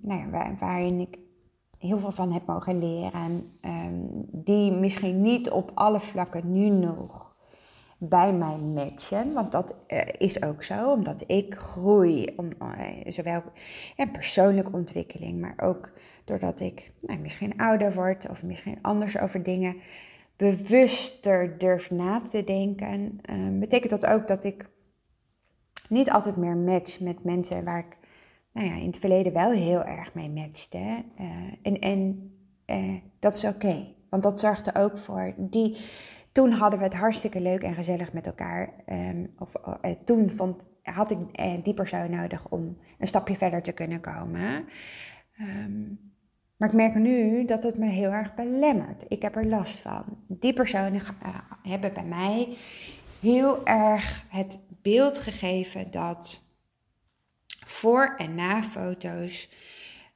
nou 0.00 0.20
ja, 0.20 0.56
waarin 0.58 1.00
ik 1.00 1.18
heel 1.78 1.98
veel 1.98 2.12
van 2.12 2.32
heb 2.32 2.46
mogen 2.46 2.78
leren. 2.78 3.58
Um, 3.60 4.26
die 4.32 4.72
misschien 4.72 5.20
niet 5.20 5.50
op 5.50 5.70
alle 5.74 6.00
vlakken 6.00 6.52
nu 6.52 6.68
nog 6.68 7.36
bij 7.98 8.32
mij 8.32 8.56
matchen. 8.56 9.32
Want 9.32 9.52
dat 9.52 9.76
uh, 9.88 10.00
is 10.18 10.42
ook 10.42 10.62
zo, 10.62 10.92
omdat 10.92 11.24
ik 11.26 11.54
groei. 11.54 12.32
Om, 12.36 12.48
uh, 12.62 13.12
zowel 13.12 13.42
ja, 13.96 14.06
persoonlijke 14.06 14.72
ontwikkeling, 14.72 15.40
maar 15.40 15.54
ook 15.56 15.92
doordat 16.24 16.60
ik 16.60 16.92
nou, 17.00 17.18
misschien 17.18 17.58
ouder 17.58 17.94
word 17.94 18.28
of 18.30 18.44
misschien 18.44 18.78
anders 18.82 19.18
over 19.18 19.42
dingen 19.42 19.76
bewuster 20.36 21.58
durf 21.58 21.90
na 21.90 22.20
te 22.20 22.44
denken. 22.44 23.20
Uh, 23.30 23.58
betekent 23.58 23.90
dat 23.90 24.06
ook 24.06 24.28
dat 24.28 24.44
ik 24.44 24.68
niet 25.88 26.10
altijd 26.10 26.36
meer 26.36 26.56
match 26.56 27.00
met 27.00 27.24
mensen 27.24 27.64
waar 27.64 27.78
ik 27.78 27.98
nou 28.52 28.68
ja, 28.68 28.74
in 28.74 28.86
het 28.86 28.98
verleden 28.98 29.32
wel 29.32 29.50
heel 29.50 29.84
erg 29.84 30.14
mee 30.14 30.30
matchte. 30.30 31.04
Uh, 31.20 31.26
en 31.62 31.78
en 31.78 32.30
uh, 32.66 32.94
dat 33.18 33.34
is 33.34 33.44
oké, 33.44 33.86
want 34.10 34.22
dat 34.22 34.40
zorgde 34.40 34.74
ook 34.74 34.98
voor 34.98 35.34
die. 35.36 35.76
Toen 36.32 36.50
hadden 36.50 36.78
we 36.78 36.84
het 36.84 36.94
hartstikke 36.94 37.40
leuk 37.40 37.62
en 37.62 37.74
gezellig 37.74 38.12
met 38.12 38.26
elkaar. 38.26 38.72
Um, 38.86 39.34
of 39.38 39.54
uh, 39.66 39.90
toen 40.04 40.30
vond, 40.30 40.62
had 40.82 41.10
ik 41.10 41.18
die 41.64 41.74
persoon 41.74 42.10
nodig 42.10 42.48
om 42.48 42.76
een 42.98 43.06
stapje 43.06 43.36
verder 43.36 43.62
te 43.62 43.72
kunnen 43.72 44.00
komen. 44.00 44.64
Um, 45.40 45.98
maar 46.56 46.68
ik 46.68 46.74
merk 46.74 46.94
nu 46.94 47.44
dat 47.44 47.62
het 47.62 47.78
me 47.78 47.86
heel 47.86 48.10
erg 48.10 48.34
belemmert. 48.34 49.04
Ik 49.08 49.22
heb 49.22 49.36
er 49.36 49.46
last 49.46 49.78
van. 49.78 50.04
Die 50.28 50.52
personen 50.52 51.00
hebben 51.62 51.92
bij 51.94 52.04
mij 52.04 52.56
heel 53.26 53.64
erg 53.64 54.24
het 54.28 54.60
beeld 54.82 55.18
gegeven 55.18 55.90
dat 55.90 56.42
voor- 57.66 58.14
en 58.18 58.34
na-foto's 58.34 59.48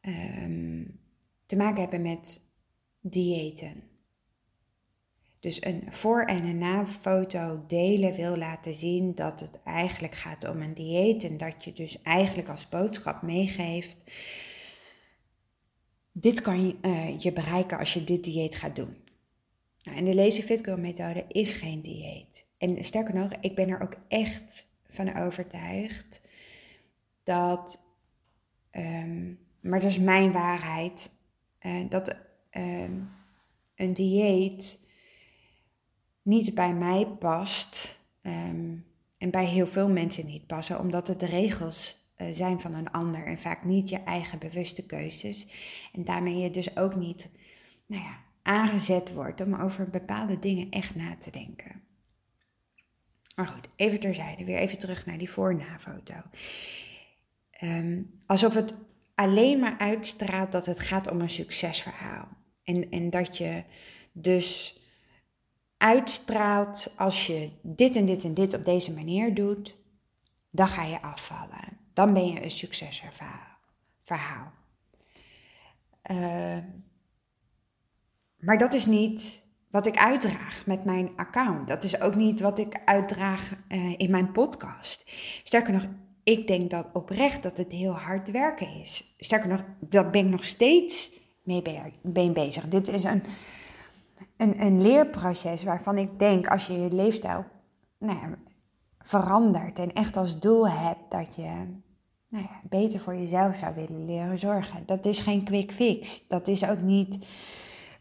um, 0.03 1.01
te 1.47 1.57
maken 1.57 1.81
hebben 1.81 2.03
met 2.03 2.41
diëten. 3.01 3.83
Dus 5.41 5.65
een 5.65 5.85
voor- 5.89 6.25
en 6.25 6.45
een 6.45 6.59
na-foto 6.59 7.65
delen 7.67 8.15
wil 8.15 8.37
laten 8.37 8.75
zien 8.75 9.15
dat 9.15 9.41
het 9.41 9.63
eigenlijk 9.63 10.15
gaat 10.15 10.49
om 10.49 10.63
een 10.63 10.75
dieet 10.75 11.25
en 11.25 11.37
dat 11.37 11.65
je 11.65 11.73
dus 11.73 12.03
eigenlijk 12.03 12.49
als 12.49 12.69
boodschap 12.69 13.23
meegeeft. 13.23 14.13
Dit 16.13 16.41
kan 16.41 16.67
je, 16.67 16.77
uh, 16.83 17.21
je 17.21 17.33
bereiken 17.33 17.79
als 17.79 17.95
je 17.95 18.05
dit 18.05 18.25
dieet 18.25 18.57
gaat 18.57 18.77
doen. 18.77 18.97
Nou, 19.83 19.97
en 19.97 20.05
de 20.05 20.15
Lazy 20.15 20.43
Fit 20.43 20.65
Girl 20.65 20.79
methode 20.79 21.25
is 21.29 21.53
geen 21.53 21.81
dieet. 21.83 22.47
En 22.59 22.85
sterker 22.85 23.15
nog, 23.15 23.33
ik 23.41 23.55
ben 23.55 23.69
er 23.69 23.81
ook 23.81 23.97
echt 24.09 24.67
van 24.89 25.17
overtuigd 25.17 26.21
dat, 27.23 27.85
um, 28.73 29.39
maar 29.61 29.81
dat 29.81 29.91
is 29.91 29.99
mijn 29.99 30.33
waarheid, 30.33 31.11
uh, 31.61 31.89
dat 31.89 32.17
um, 32.51 33.11
een 33.75 33.95
dieet 33.95 34.89
niet 36.23 36.55
bij 36.55 36.75
mij 36.75 37.07
past 37.07 38.01
um, 38.23 38.85
en 39.19 39.31
bij 39.31 39.47
heel 39.47 39.67
veel 39.67 39.89
mensen 39.89 40.27
niet 40.27 40.47
passen, 40.47 40.81
omdat 40.81 41.09
het 41.09 41.21
de 41.21 41.27
regels 41.27 42.09
uh, 42.17 42.29
zijn 42.33 42.61
van 42.61 42.75
een 42.75 42.91
ander 42.91 43.27
en 43.27 43.39
vaak 43.39 43.65
niet 43.65 43.89
je 43.89 43.99
eigen 43.99 44.39
bewuste 44.39 44.87
keuzes. 44.87 45.47
En 45.93 46.05
daarmee 46.05 46.39
je 46.39 46.51
dus 46.51 46.77
ook 46.77 46.97
niet 46.97 47.29
nou 47.87 48.03
ja, 48.03 48.19
aangezet 48.51 49.13
wordt 49.13 49.41
om 49.41 49.55
over 49.55 49.91
bepaalde 49.91 50.39
dingen 50.39 50.71
echt 50.71 50.95
na 50.95 51.17
te 51.17 51.31
denken. 51.31 51.83
Maar 53.37 53.47
goed, 53.47 53.69
even 53.77 54.01
terzijde, 54.01 54.45
weer 54.45 54.59
even 54.59 54.79
terug 54.79 55.07
naar 55.07 55.19
die 55.19 55.31
voor-na-foto. 55.31 56.15
Um, 57.63 58.21
alsof 58.27 58.55
het 58.55 58.75
alleen 59.15 59.59
maar 59.59 59.79
uitstraalt 59.79 60.53
dat 60.53 60.67
het 60.67 60.81
gaat 60.81 61.11
om 61.11 61.21
een 61.21 61.31
succesverhaal. 61.31 62.29
En, 62.63 62.91
en 62.91 63.11
dat 63.11 63.37
je 63.37 63.65
dus 64.13 64.81
uitstraalt 65.77 66.95
als 66.97 67.27
je 67.27 67.51
dit 67.63 67.97
en 67.97 68.05
dit 68.05 68.25
en 68.25 68.35
dit 68.35 68.55
op 68.55 68.65
deze 68.65 68.95
manier 68.95 69.35
doet, 69.35 69.77
dan 70.51 70.69
ga 70.69 70.85
je 70.85 71.03
afvallen. 71.03 71.79
Dan 71.93 72.13
ben 72.13 72.27
je 72.27 72.45
een 72.45 72.51
succesverhaal. 72.51 74.53
Uh, 76.11 76.57
maar 78.41 78.59
dat 78.59 78.75
is 78.75 78.87
niet 78.87 79.45
wat 79.71 79.87
ik 79.87 79.97
uitdraag 79.97 80.67
met 80.67 80.85
mijn 80.85 81.11
account. 81.17 81.69
Dat 81.69 81.85
is 81.85 82.01
ook 82.01 82.15
niet 82.15 82.41
wat 82.41 82.59
ik 82.59 82.81
uitdraag 82.85 83.53
uh, 83.69 83.95
in 83.99 84.11
mijn 84.11 84.33
podcast. 84.33 85.05
Sterker 85.45 85.73
nog, 85.73 85.87
ik 86.23 86.47
denk 86.47 86.71
dat 86.71 86.87
oprecht 86.93 87.43
dat 87.43 87.57
het 87.57 87.73
heel 87.73 87.93
hard 87.93 88.31
werken 88.31 88.69
is. 88.81 89.15
Sterker 89.19 89.49
nog, 89.49 89.65
daar 89.81 90.11
ben 90.11 90.25
ik 90.25 90.31
nog 90.31 90.45
steeds 90.45 91.21
mee 91.43 92.33
bezig. 92.33 92.69
Dit 92.69 92.89
is 92.89 93.05
een, 93.05 93.23
een, 94.37 94.61
een 94.61 94.83
leerproces 94.83 95.65
waarvan 95.65 95.99
ik 95.99 96.19
denk 96.19 96.47
als 96.49 96.67
je 96.67 96.73
je 96.73 96.93
leefstijl 96.93 97.45
nou 97.99 98.19
verandert 98.99 99.79
en 99.79 99.93
echt 99.93 100.17
als 100.17 100.41
doel 100.41 100.69
hebt 100.69 101.11
dat 101.11 101.35
je 101.35 101.51
nou 102.29 102.47
beter 102.63 103.01
voor 103.01 103.17
jezelf 103.17 103.57
zou 103.57 103.75
willen 103.75 104.05
leren 104.05 104.39
zorgen. 104.39 104.83
Dat 104.87 105.07
is 105.07 105.21
geen 105.21 105.45
quick 105.45 105.73
fix. 105.73 106.25
Dat 106.29 106.49
is 106.49 106.65
ook 106.65 106.81
niet 106.81 107.27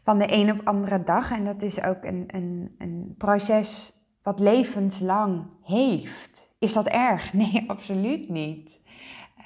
van 0.02 0.18
de 0.18 0.32
een 0.32 0.52
op 0.52 0.66
andere 0.66 1.04
dag. 1.04 1.30
En 1.30 1.44
dat 1.44 1.62
is 1.62 1.82
ook 1.82 2.04
een, 2.04 2.24
een, 2.26 2.74
een 2.78 3.14
proces 3.18 3.94
wat 4.22 4.38
levenslang 4.38 5.46
heeft. 5.62 6.50
Is 6.58 6.72
dat 6.72 6.86
erg? 6.86 7.32
Nee, 7.42 7.64
absoluut 7.66 8.28
niet. 8.28 8.80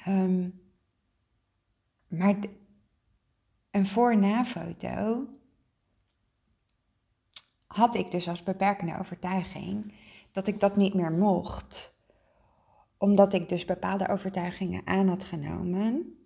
Um, 0.07 0.61
maar 2.07 2.35
een 3.71 3.87
voor-na-foto 3.87 5.27
had 7.67 7.95
ik 7.95 8.11
dus 8.11 8.27
als 8.27 8.43
beperkende 8.43 8.99
overtuiging 8.99 9.93
dat 10.31 10.47
ik 10.47 10.59
dat 10.59 10.75
niet 10.75 10.93
meer 10.93 11.11
mocht. 11.11 11.93
Omdat 12.97 13.33
ik 13.33 13.49
dus 13.49 13.65
bepaalde 13.65 14.07
overtuigingen 14.07 14.87
aan 14.87 15.07
had 15.07 15.23
genomen 15.23 16.17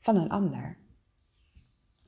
van 0.00 0.16
een 0.16 0.28
ander. 0.28 0.78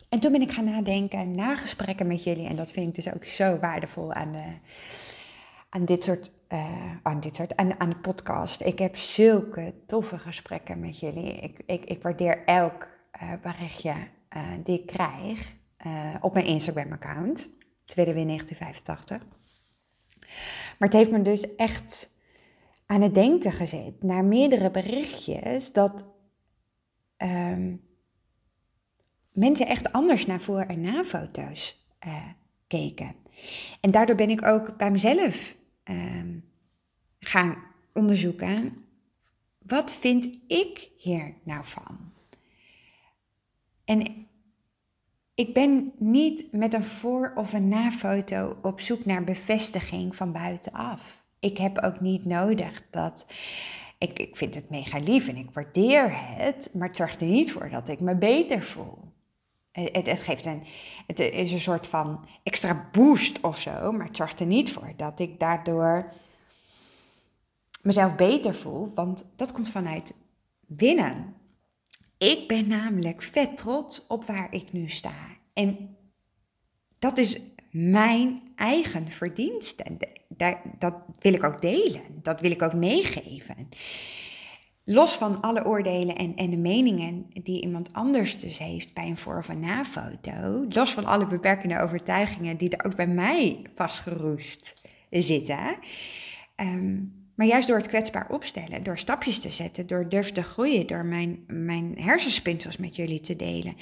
En 0.08 0.20
toen 0.20 0.32
ben 0.32 0.40
ik 0.42 0.50
gaan 0.50 0.64
nadenken, 0.64 1.30
na 1.30 1.56
gesprekken 1.56 2.06
met 2.06 2.24
jullie, 2.24 2.46
en 2.46 2.56
dat 2.56 2.70
vind 2.70 2.88
ik 2.88 3.04
dus 3.04 3.14
ook 3.14 3.24
zo 3.24 3.58
waardevol 3.58 4.12
aan, 4.12 4.32
de, 4.32 4.44
aan 5.68 5.84
dit 5.84 6.04
soort, 6.04 6.30
uh, 6.48 6.96
aan 7.02 7.20
dit 7.20 7.36
soort, 7.36 7.56
aan, 7.56 7.80
aan 7.80 7.90
de 7.90 7.96
podcast. 7.96 8.60
Ik 8.60 8.78
heb 8.78 8.96
zulke 8.96 9.74
toffe 9.86 10.18
gesprekken 10.18 10.80
met 10.80 10.98
jullie. 10.98 11.32
Ik, 11.32 11.60
ik, 11.66 11.84
ik 11.84 12.02
waardeer 12.02 12.44
elk 12.44 12.88
uh, 13.22 13.32
berichtje 13.42 13.94
die 14.64 14.80
ik 14.80 14.86
krijg 14.86 15.56
op 16.20 16.34
mijn 16.34 16.46
Instagram-account, 16.46 17.48
Tweede 17.84 18.12
1985. 18.12 19.26
Maar 20.78 20.88
het 20.88 20.92
heeft 20.92 21.10
me 21.10 21.22
dus 21.22 21.54
echt 21.56 22.10
aan 22.86 23.02
het 23.02 23.14
denken 23.14 23.52
gezet, 23.52 24.02
naar 24.02 24.24
meerdere 24.24 24.70
berichtjes, 24.70 25.72
dat 25.72 26.04
um, 27.16 27.87
mensen 29.38 29.66
echt 29.66 29.92
anders 29.92 30.26
naar 30.26 30.40
voor- 30.40 30.66
en 30.68 30.80
na-foto's 30.80 31.86
uh, 32.06 32.14
keken. 32.66 33.14
En 33.80 33.90
daardoor 33.90 34.16
ben 34.16 34.30
ik 34.30 34.44
ook 34.44 34.76
bij 34.76 34.90
mezelf 34.90 35.56
uh, 35.90 36.22
gaan 37.18 37.56
onderzoeken, 37.92 38.84
wat 39.58 39.94
vind 39.94 40.38
ik 40.46 40.90
hier 40.96 41.34
nou 41.42 41.64
van? 41.64 42.12
En 43.84 44.26
ik 45.34 45.54
ben 45.54 45.92
niet 45.98 46.52
met 46.52 46.74
een 46.74 46.84
voor- 46.84 47.32
of 47.36 47.52
een 47.52 47.68
na-foto 47.68 48.58
op 48.62 48.80
zoek 48.80 49.04
naar 49.04 49.24
bevestiging 49.24 50.16
van 50.16 50.32
buitenaf. 50.32 51.22
Ik 51.40 51.58
heb 51.58 51.78
ook 51.78 52.00
niet 52.00 52.24
nodig 52.24 52.82
dat. 52.90 53.26
Ik, 53.98 54.18
ik 54.18 54.36
vind 54.36 54.54
het 54.54 54.70
mega 54.70 54.98
lief 54.98 55.28
en 55.28 55.36
ik 55.36 55.50
waardeer 55.50 56.08
het, 56.36 56.70
maar 56.72 56.88
het 56.88 56.96
zorgt 56.96 57.20
er 57.20 57.26
niet 57.26 57.52
voor 57.52 57.70
dat 57.70 57.88
ik 57.88 58.00
me 58.00 58.14
beter 58.14 58.62
voel. 58.62 59.07
Het, 59.78 60.06
het, 60.06 60.20
geeft 60.20 60.46
een, 60.46 60.62
het 61.06 61.18
is 61.18 61.52
een 61.52 61.60
soort 61.60 61.86
van 61.86 62.28
extra 62.42 62.88
boost 62.92 63.40
of 63.40 63.60
zo, 63.60 63.92
maar 63.92 64.06
het 64.06 64.16
zorgt 64.16 64.40
er 64.40 64.46
niet 64.46 64.72
voor 64.72 64.92
dat 64.96 65.20
ik 65.20 65.40
daardoor 65.40 66.12
mezelf 67.82 68.14
beter 68.14 68.54
voel, 68.54 68.92
want 68.94 69.24
dat 69.36 69.52
komt 69.52 69.70
vanuit 69.70 70.14
binnen. 70.66 71.34
Ik 72.18 72.48
ben 72.48 72.68
namelijk 72.68 73.22
vet 73.22 73.56
trots 73.56 74.06
op 74.06 74.24
waar 74.24 74.48
ik 74.50 74.72
nu 74.72 74.88
sta. 74.88 75.14
En 75.52 75.96
dat 76.98 77.18
is 77.18 77.40
mijn 77.70 78.42
eigen 78.56 79.08
verdienste. 79.08 79.84
Dat 80.78 80.94
wil 81.18 81.32
ik 81.32 81.44
ook 81.44 81.60
delen. 81.60 82.02
Dat 82.22 82.40
wil 82.40 82.50
ik 82.50 82.62
ook 82.62 82.74
meegeven. 82.74 83.68
Los 84.90 85.16
van 85.16 85.40
alle 85.40 85.64
oordelen 85.64 86.16
en, 86.16 86.36
en 86.36 86.50
de 86.50 86.56
meningen 86.56 87.26
die 87.42 87.62
iemand 87.62 87.92
anders 87.92 88.38
dus 88.38 88.58
heeft 88.58 88.94
bij 88.94 89.06
een 89.06 89.16
voor- 89.16 89.38
of 89.38 89.48
een 89.48 89.60
na-foto. 89.60 90.66
Los 90.68 90.92
van 90.92 91.04
alle 91.04 91.26
beperkende 91.26 91.80
overtuigingen 91.80 92.56
die 92.56 92.76
er 92.76 92.84
ook 92.84 92.96
bij 92.96 93.06
mij 93.06 93.62
vastgeroest 93.74 94.74
zitten. 95.10 95.76
Um, 96.56 97.12
maar 97.34 97.46
juist 97.46 97.68
door 97.68 97.76
het 97.76 97.86
kwetsbaar 97.86 98.28
opstellen, 98.30 98.82
door 98.82 98.98
stapjes 98.98 99.38
te 99.38 99.50
zetten, 99.50 99.86
door 99.86 100.08
durven 100.08 100.34
te 100.34 100.42
groeien, 100.42 100.86
door 100.86 101.04
mijn, 101.04 101.44
mijn 101.46 101.94
hersenspinsels 101.98 102.76
met 102.76 102.96
jullie 102.96 103.20
te 103.20 103.36
delen. 103.36 103.76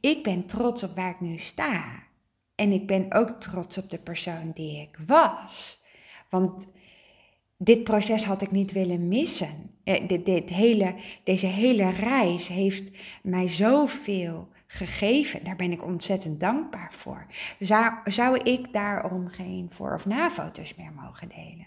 Ik 0.00 0.22
ben 0.22 0.46
trots 0.46 0.82
op 0.82 0.96
waar 0.96 1.10
ik 1.10 1.20
nu 1.20 1.38
sta. 1.38 2.02
En 2.54 2.72
ik 2.72 2.86
ben 2.86 3.14
ook 3.14 3.40
trots 3.40 3.78
op 3.78 3.90
de 3.90 3.98
persoon 3.98 4.50
die 4.54 4.80
ik 4.80 4.98
was. 5.06 5.82
Want 6.28 6.66
dit 7.62 7.84
proces 7.84 8.24
had 8.24 8.42
ik 8.42 8.50
niet 8.50 8.72
willen 8.72 9.08
missen. 9.08 9.70
Eh, 9.84 10.08
dit, 10.08 10.26
dit 10.26 10.48
hele, 10.48 10.94
deze 11.24 11.46
hele 11.46 11.90
reis 11.90 12.48
heeft 12.48 12.90
mij 13.22 13.48
zoveel 13.48 14.48
gegeven. 14.66 15.44
Daar 15.44 15.56
ben 15.56 15.72
ik 15.72 15.84
ontzettend 15.84 16.40
dankbaar 16.40 16.92
voor. 16.92 17.26
Zou, 17.58 17.92
zou 18.04 18.38
ik 18.38 18.72
daarom 18.72 19.28
geen 19.28 19.68
voor- 19.70 19.94
of 19.94 20.06
na-foto's 20.06 20.74
meer 20.74 20.92
mogen 20.92 21.28
delen? 21.28 21.66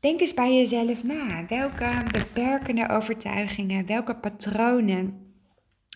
Denk 0.00 0.20
eens 0.20 0.34
bij 0.34 0.54
jezelf 0.54 1.04
na. 1.04 1.46
Welke 1.46 2.02
beperkende 2.12 2.88
overtuigingen, 2.88 3.86
welke 3.86 4.16
patronen 4.16 5.32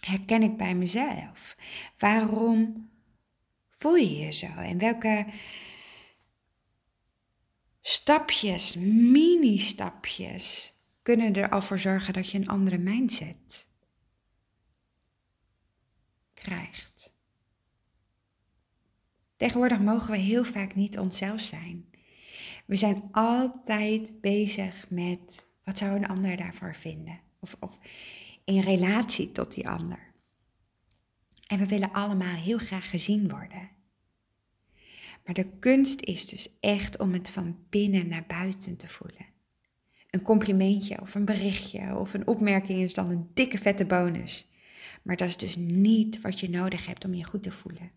herken 0.01 0.43
ik 0.43 0.57
bij 0.57 0.75
mezelf? 0.75 1.57
Waarom 1.99 2.89
voel 3.71 3.97
je 3.97 4.17
je 4.17 4.33
zo? 4.33 4.47
En 4.47 4.79
welke 4.79 5.27
stapjes, 7.83 8.77
mini-stapjes, 8.77 10.75
kunnen 11.03 11.35
er 11.35 11.51
al 11.51 11.63
voor 11.63 11.79
zorgen 11.79 12.13
dat 12.13 12.31
je 12.31 12.39
een 12.39 12.49
andere 12.49 12.79
mindset 12.79 13.67
krijgt? 16.35 17.15
Tegenwoordig 19.37 19.81
mogen 19.81 20.11
we 20.11 20.17
heel 20.17 20.45
vaak 20.45 20.75
niet 20.75 20.99
onszelf 20.99 21.41
zijn. 21.41 21.91
We 22.67 22.77
zijn 22.77 23.09
altijd 23.13 24.21
bezig 24.21 24.87
met 24.91 25.47
wat 25.65 25.79
zou 25.79 25.97
een 25.97 26.07
ander 26.07 26.37
daarvoor 26.37 26.75
vinden? 26.75 27.21
Of, 27.41 27.57
of 27.61 27.79
in 28.45 28.61
relatie 28.61 29.33
tot 29.33 29.55
die 29.55 29.69
ander. 29.69 30.13
En 31.47 31.59
we 31.59 31.67
willen 31.67 31.93
allemaal 31.93 32.35
heel 32.35 32.59
graag 32.59 32.91
gezien 32.91 33.29
worden. 33.29 33.71
Maar 35.25 35.35
de 35.35 35.59
kunst 35.59 36.01
is 36.01 36.27
dus 36.27 36.49
echt 36.61 36.99
om 36.99 37.13
het 37.13 37.31
van 37.31 37.59
binnen 37.71 38.09
naar 38.09 38.25
buiten 38.27 38.77
te 38.77 38.89
voelen. 38.89 39.27
Een 40.11 40.23
complimentje 40.23 41.01
of 41.01 41.15
een 41.15 41.25
berichtje 41.25 41.97
of 41.97 42.15
een 42.15 42.27
opmerking 42.27 42.81
is 42.81 42.95
dan 42.95 43.11
een 43.11 43.31
dikke 43.35 43.59
vette 43.59 43.87
bonus. 43.87 44.49
Maar 45.03 45.17
dat 45.17 45.29
is 45.29 45.37
dus 45.37 45.57
niet 45.57 46.21
wat 46.21 46.41
je 46.41 46.51
nodig 46.51 46.87
hebt 46.87 47.05
om 47.05 47.15
je 47.15 47.25
goed 47.25 47.43
te 47.43 47.51
voelen. 47.51 47.91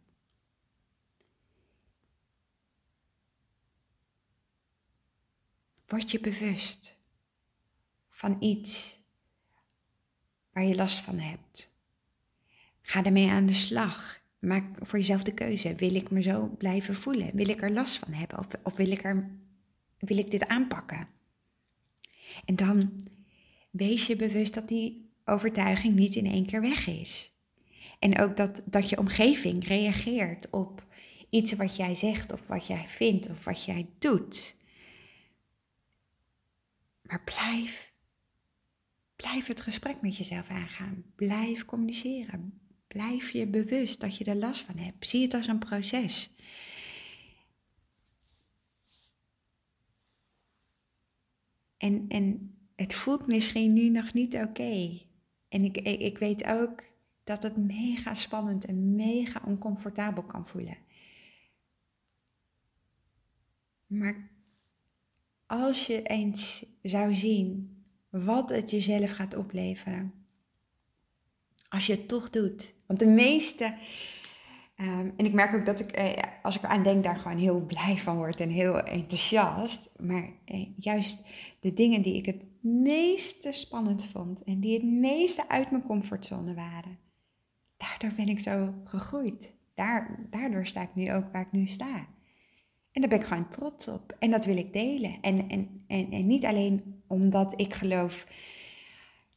Word 5.86 6.12
je 6.12 6.20
bewust 6.20 6.98
van 8.10 8.38
iets 8.40 9.00
waar 10.52 10.64
je 10.64 10.76
last 10.76 11.00
van 11.00 11.20
hebt. 11.20 11.76
Ga 12.82 13.04
ermee 13.04 13.30
aan 13.30 13.46
de 13.46 13.54
slag. 13.54 14.24
Maak 14.40 14.64
voor 14.86 15.00
jezelf 15.00 15.24
de 15.24 15.34
keuze. 15.34 15.76
Wil 15.76 15.96
ik 15.96 16.12
me 16.12 16.22
zo 16.22 16.56
blijven 16.58 16.96
voelen? 16.96 17.36
Wil 17.36 17.50
ik 17.50 17.62
er 17.62 17.72
last 17.72 17.98
van 17.98 18.14
hebben? 18.14 18.40
Of, 18.40 18.48
of 18.64 18.76
wil, 18.76 18.92
ik 18.92 19.04
er, 19.04 19.30
wil 20.00 20.18
ik 20.18 20.32
dit 20.32 20.48
aanpakken? 20.48 21.08
En 22.46 22.56
dan 22.56 23.02
wees 23.72 24.08
je 24.08 24.16
bewust 24.16 24.54
dat 24.54 24.68
die 24.68 25.10
overtuiging 25.26 25.96
niet 25.96 26.16
in 26.16 26.26
één 26.26 26.46
keer 26.46 26.62
weg 26.62 26.88
is. 26.88 27.34
En 28.00 28.20
ook 28.20 28.38
dat, 28.38 28.62
dat 28.66 28.90
je 28.90 28.98
omgeving 28.98 29.68
reageert 29.68 30.50
op 30.50 30.86
iets 31.30 31.54
wat 31.54 31.76
jij 31.76 31.96
zegt 31.96 32.34
of 32.34 32.48
wat 32.48 32.68
jij 32.68 32.88
vindt 32.88 33.30
of 33.30 33.44
wat 33.44 33.66
jij 33.66 33.90
doet. 34.00 34.56
Maar 37.02 37.24
blijf, 37.24 37.94
blijf 39.16 39.48
het 39.48 39.62
gesprek 39.62 40.02
met 40.02 40.18
jezelf 40.18 40.50
aangaan. 40.50 41.04
Blijf 41.16 41.66
communiceren. 41.66 42.60
Blijf 42.96 43.30
je 43.30 43.48
bewust 43.48 44.00
dat 44.00 44.18
je 44.18 44.24
er 44.24 44.36
last 44.36 44.62
van 44.62 44.78
hebt. 44.78 45.08
Zie 45.08 45.22
het 45.22 45.34
als 45.34 45.48
een 45.48 45.60
proces. 45.60 46.30
En, 51.78 52.06
en 52.08 52.56
het 52.76 52.94
voelt 52.94 53.28
misschien 53.28 53.74
nu 53.74 53.90
nog 53.90 54.14
niet 54.14 54.36
oké. 54.36 55.02
En 55.50 55.64
ik, 55.64 55.78
ik, 55.78 56.00
ik 56.00 56.18
weet 56.18 56.46
ook 56.46 56.84
dat 57.24 57.44
het 57.44 57.58
mega 57.58 58.14
spannend 58.14 58.66
en 58.66 58.96
mega 58.96 59.42
oncomfortabel 59.46 60.24
kan 60.24 60.46
voelen. 60.46 60.78
Maar 63.88 64.30
als 65.46 65.88
je 65.88 66.02
eens 66.02 66.66
zou 66.82 67.16
zien 67.16 67.78
wat 68.10 68.50
het 68.50 68.70
jezelf 68.70 69.12
gaat 69.12 69.36
opleveren. 69.36 70.25
Als 71.76 71.86
je 71.86 71.94
het 71.94 72.08
toch 72.08 72.30
doet. 72.30 72.74
Want 72.88 73.00
de 73.00 73.08
meeste, 73.08 73.74
um, 74.78 75.14
en 75.18 75.26
ik 75.26 75.34
merk 75.34 75.56
ook 75.56 75.66
dat 75.66 75.80
ik, 75.80 75.92
eh, 75.92 76.24
als 76.42 76.56
ik 76.56 76.64
eraan 76.64 76.84
denk, 76.84 77.04
daar 77.04 77.18
gewoon 77.18 77.38
heel 77.38 77.60
blij 77.60 77.98
van 77.98 78.16
word 78.16 78.40
en 78.40 78.50
heel 78.50 78.80
enthousiast. 78.80 79.90
Maar 80.00 80.30
eh, 80.46 80.68
juist 80.78 81.28
de 81.60 81.74
dingen 81.74 82.02
die 82.02 82.16
ik 82.16 82.26
het 82.26 82.44
meeste 82.62 83.52
spannend 83.52 84.06
vond 84.06 84.44
en 84.44 84.60
die 84.60 84.74
het 84.74 84.84
meeste 84.84 85.50
uit 85.50 85.72
mijn 85.72 85.84
comfortzone 85.84 86.54
waren, 86.54 86.98
daardoor 87.78 88.12
ben 88.16 88.28
ik 88.28 88.40
zo 88.40 88.74
gegroeid. 88.84 89.54
Daar, 89.74 90.28
daardoor 90.30 90.66
sta 90.66 90.82
ik 90.82 90.96
nu 90.96 91.14
ook 91.14 91.32
waar 91.32 91.42
ik 91.42 91.52
nu 91.52 91.68
sta. 91.68 92.08
En 92.92 93.02
daar 93.02 93.10
ben 93.10 93.20
ik 93.20 93.26
gewoon 93.26 93.50
trots 93.50 93.88
op. 93.88 94.16
En 94.20 94.32
dat 94.32 94.46
wil 94.46 94.58
ik 94.58 94.74
delen. 94.74 95.18
En, 95.22 95.50
en, 95.50 95.84
en, 95.88 96.12
en 96.12 96.28
niet 96.28 96.46
alleen 96.46 97.04
omdat 97.08 97.60
ik 97.62 97.74
geloof. 97.74 98.26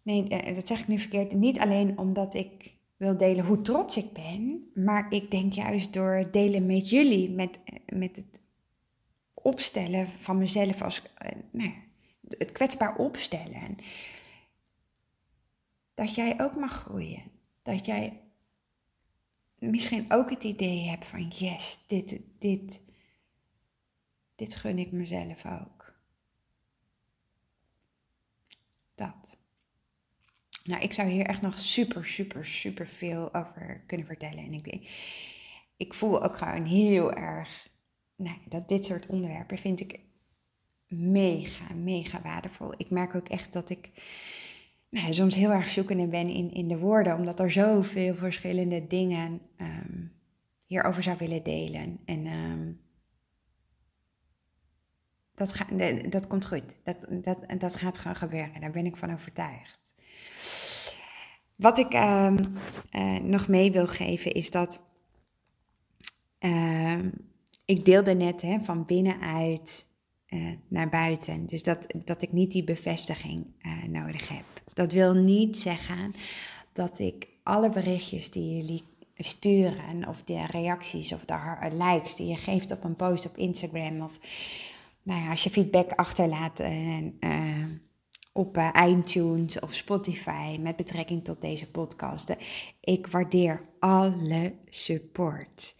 Nee, 0.08 0.28
eh, 0.28 0.54
dat 0.54 0.66
zeg 0.66 0.80
ik 0.80 0.88
nu 0.88 0.98
verkeerd. 0.98 1.32
Niet 1.32 1.58
alleen 1.58 1.98
omdat 1.98 2.34
ik 2.34 2.74
wil 2.96 3.16
delen 3.16 3.44
hoe 3.44 3.62
trots 3.62 3.96
ik 3.96 4.12
ben. 4.12 4.70
Maar 4.74 5.12
ik 5.12 5.30
denk 5.30 5.52
juist 5.52 5.92
door 5.92 6.30
delen 6.30 6.66
met 6.66 6.90
jullie, 6.90 7.30
met, 7.30 7.60
met 7.86 8.16
het 8.16 8.40
opstellen 9.34 10.08
van 10.08 10.38
mezelf 10.38 10.82
als. 10.82 11.02
Nou, 11.50 11.72
het 12.28 12.52
kwetsbaar 12.52 12.96
opstellen. 12.96 13.76
Dat 15.94 16.14
jij 16.14 16.40
ook 16.40 16.56
mag 16.56 16.72
groeien. 16.72 17.22
Dat 17.62 17.86
jij 17.86 18.20
misschien 19.58 20.12
ook 20.12 20.30
het 20.30 20.44
idee 20.44 20.88
hebt 20.88 21.06
van 21.06 21.28
yes, 21.28 21.78
dit, 21.86 22.20
dit, 22.38 22.80
dit 24.34 24.54
gun 24.54 24.78
ik 24.78 24.92
mezelf 24.92 25.46
ook. 25.46 25.94
Dat. 28.94 29.37
Nou, 30.68 30.82
ik 30.82 30.92
zou 30.92 31.08
hier 31.08 31.26
echt 31.26 31.40
nog 31.40 31.58
super, 31.58 32.06
super, 32.06 32.46
super 32.46 32.86
veel 32.86 33.34
over 33.34 33.82
kunnen 33.86 34.06
vertellen. 34.06 34.44
En 34.44 34.52
ik, 34.52 34.88
ik 35.76 35.94
voel 35.94 36.24
ook 36.24 36.36
gewoon 36.36 36.64
heel 36.64 37.12
erg 37.12 37.68
nou, 38.16 38.36
dat 38.48 38.68
dit 38.68 38.84
soort 38.84 39.06
onderwerpen 39.06 39.58
vind 39.58 39.80
ik 39.80 40.00
mega, 40.86 41.74
mega 41.74 42.22
waardevol. 42.22 42.72
Ik 42.76 42.90
merk 42.90 43.14
ook 43.14 43.28
echt 43.28 43.52
dat 43.52 43.70
ik 43.70 43.90
nou, 44.88 45.12
soms 45.12 45.34
heel 45.34 45.50
erg 45.50 45.68
zoekende 45.68 46.06
ben 46.06 46.28
in, 46.28 46.52
in 46.52 46.68
de 46.68 46.78
woorden, 46.78 47.16
omdat 47.16 47.40
er 47.40 47.50
zoveel 47.50 48.14
verschillende 48.14 48.86
dingen 48.86 49.40
um, 49.56 50.12
hierover 50.64 51.02
zou 51.02 51.16
willen 51.18 51.42
delen. 51.42 51.98
En 52.04 52.26
um, 52.26 52.80
dat, 55.34 55.52
ga, 55.52 55.64
dat 56.08 56.26
komt 56.26 56.46
goed. 56.46 56.74
Dat, 56.84 57.06
dat, 57.10 57.46
dat 57.58 57.76
gaat 57.76 57.98
gewoon 57.98 58.16
gebeuren. 58.16 58.60
Daar 58.60 58.70
ben 58.70 58.86
ik 58.86 58.96
van 58.96 59.12
overtuigd. 59.12 59.96
Wat 61.58 61.78
ik 61.78 61.94
um, 61.94 62.38
uh, 62.92 63.16
nog 63.16 63.48
mee 63.48 63.72
wil 63.72 63.86
geven 63.86 64.32
is 64.32 64.50
dat. 64.50 64.86
ik 67.64 67.84
deelde 67.84 68.14
net 68.14 68.42
hè, 68.42 68.58
van 68.60 68.84
binnenuit 68.84 69.86
uh, 70.28 70.52
naar 70.68 70.88
buiten. 70.88 71.46
Dus 71.46 71.62
dat, 71.62 71.86
dat 72.04 72.22
ik 72.22 72.32
niet 72.32 72.50
die 72.50 72.64
bevestiging 72.64 73.46
uh, 73.62 73.84
nodig 73.84 74.28
heb. 74.28 74.44
Dat 74.74 74.92
wil 74.92 75.14
niet 75.14 75.58
zeggen 75.58 76.12
dat 76.72 76.98
ik 76.98 77.28
alle 77.42 77.68
berichtjes 77.68 78.30
die 78.30 78.56
jullie 78.56 78.82
sturen, 79.14 80.08
of 80.08 80.22
de 80.22 80.46
reacties 80.46 81.12
of 81.12 81.24
de 81.24 81.68
likes 81.72 82.16
die 82.16 82.26
je 82.26 82.36
geeft 82.36 82.70
op 82.70 82.84
een 82.84 82.96
post 82.96 83.26
op 83.26 83.36
Instagram, 83.36 84.00
of 84.00 84.18
nou 85.02 85.20
ja, 85.20 85.30
als 85.30 85.42
je 85.42 85.50
feedback 85.50 85.90
achterlaat 85.90 86.60
uh, 86.60 87.04
op 88.38 88.72
iTunes 88.86 89.60
of 89.60 89.74
Spotify 89.74 90.58
met 90.60 90.76
betrekking 90.76 91.24
tot 91.24 91.40
deze 91.40 91.70
podcast. 91.70 92.34
Ik 92.80 93.06
waardeer 93.06 93.60
alle 93.78 94.52
support. 94.68 95.74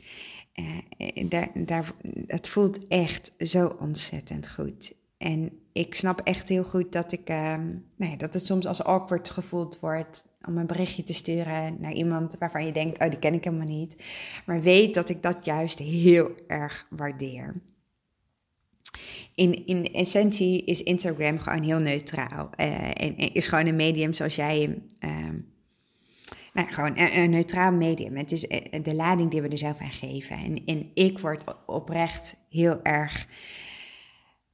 Uh, 0.55 1.29
daar, 1.29 1.51
daar, 1.55 1.93
het 2.27 2.49
voelt 2.49 2.89
echt 2.89 3.33
zo 3.39 3.77
ontzettend 3.81 4.51
goed. 4.51 4.93
En 5.19 5.53
ik 5.73 5.95
snap 5.95 6.21
echt 6.21 6.49
heel 6.49 6.65
goed 6.65 6.93
dat, 6.93 7.13
ik, 7.13 7.31
uh, 7.31 7.37
nou 7.97 8.11
ja, 8.11 8.17
dat 8.17 8.35
het 8.35 8.47
soms 8.47 8.67
als 8.67 8.83
awkward 8.83 9.31
gevoeld 9.31 9.81
wordt 9.81 10.25
om 10.47 10.59
een 10.59 10.67
berichtje 10.67 11.03
te 11.03 11.15
sturen 11.15 11.77
naar 11.81 11.93
iemand 11.93 12.37
waarvan 12.39 12.67
je 12.67 12.73
denkt, 12.73 13.01
oh 13.01 13.11
die 13.11 13.19
ken 13.19 13.35
ik 13.35 13.45
helemaal 13.45 13.67
niet. 13.67 13.97
Maar 14.47 14.61
weet 14.61 14.95
dat 14.95 15.09
ik 15.09 15.23
dat 15.23 15.45
juist 15.45 15.79
heel 15.79 16.31
erg 16.47 16.87
waardeer. 16.91 17.55
In, 19.35 19.67
in 19.67 19.93
essentie 19.93 20.65
is 20.65 20.83
Instagram 20.83 21.39
gewoon 21.39 21.63
heel 21.63 21.79
neutraal. 21.79 22.51
Uh, 22.57 23.03
en, 23.03 23.17
is 23.17 23.47
gewoon 23.47 23.67
een 23.67 23.77
medium 23.77 24.15
zoals 24.15 24.35
jij 24.35 24.83
ehm, 24.99 25.39
nou, 26.53 26.73
gewoon 26.73 26.99
een, 26.99 27.31
neutraal 27.31 27.73
medium. 27.73 28.17
Het 28.17 28.33
is 28.33 28.47
eh, 28.47 28.83
de 28.83 28.95
lading 28.95 29.31
die 29.31 29.43
we 29.43 29.49
er 29.49 29.59
zelf 29.59 29.81
aan 29.81 29.91
geven. 29.93 30.37
En, 30.37 30.65
en 30.65 30.91
ik 30.95 31.19
word 31.19 31.45
oprecht 31.67 32.37
heel 32.51 32.83
erg 32.83 33.27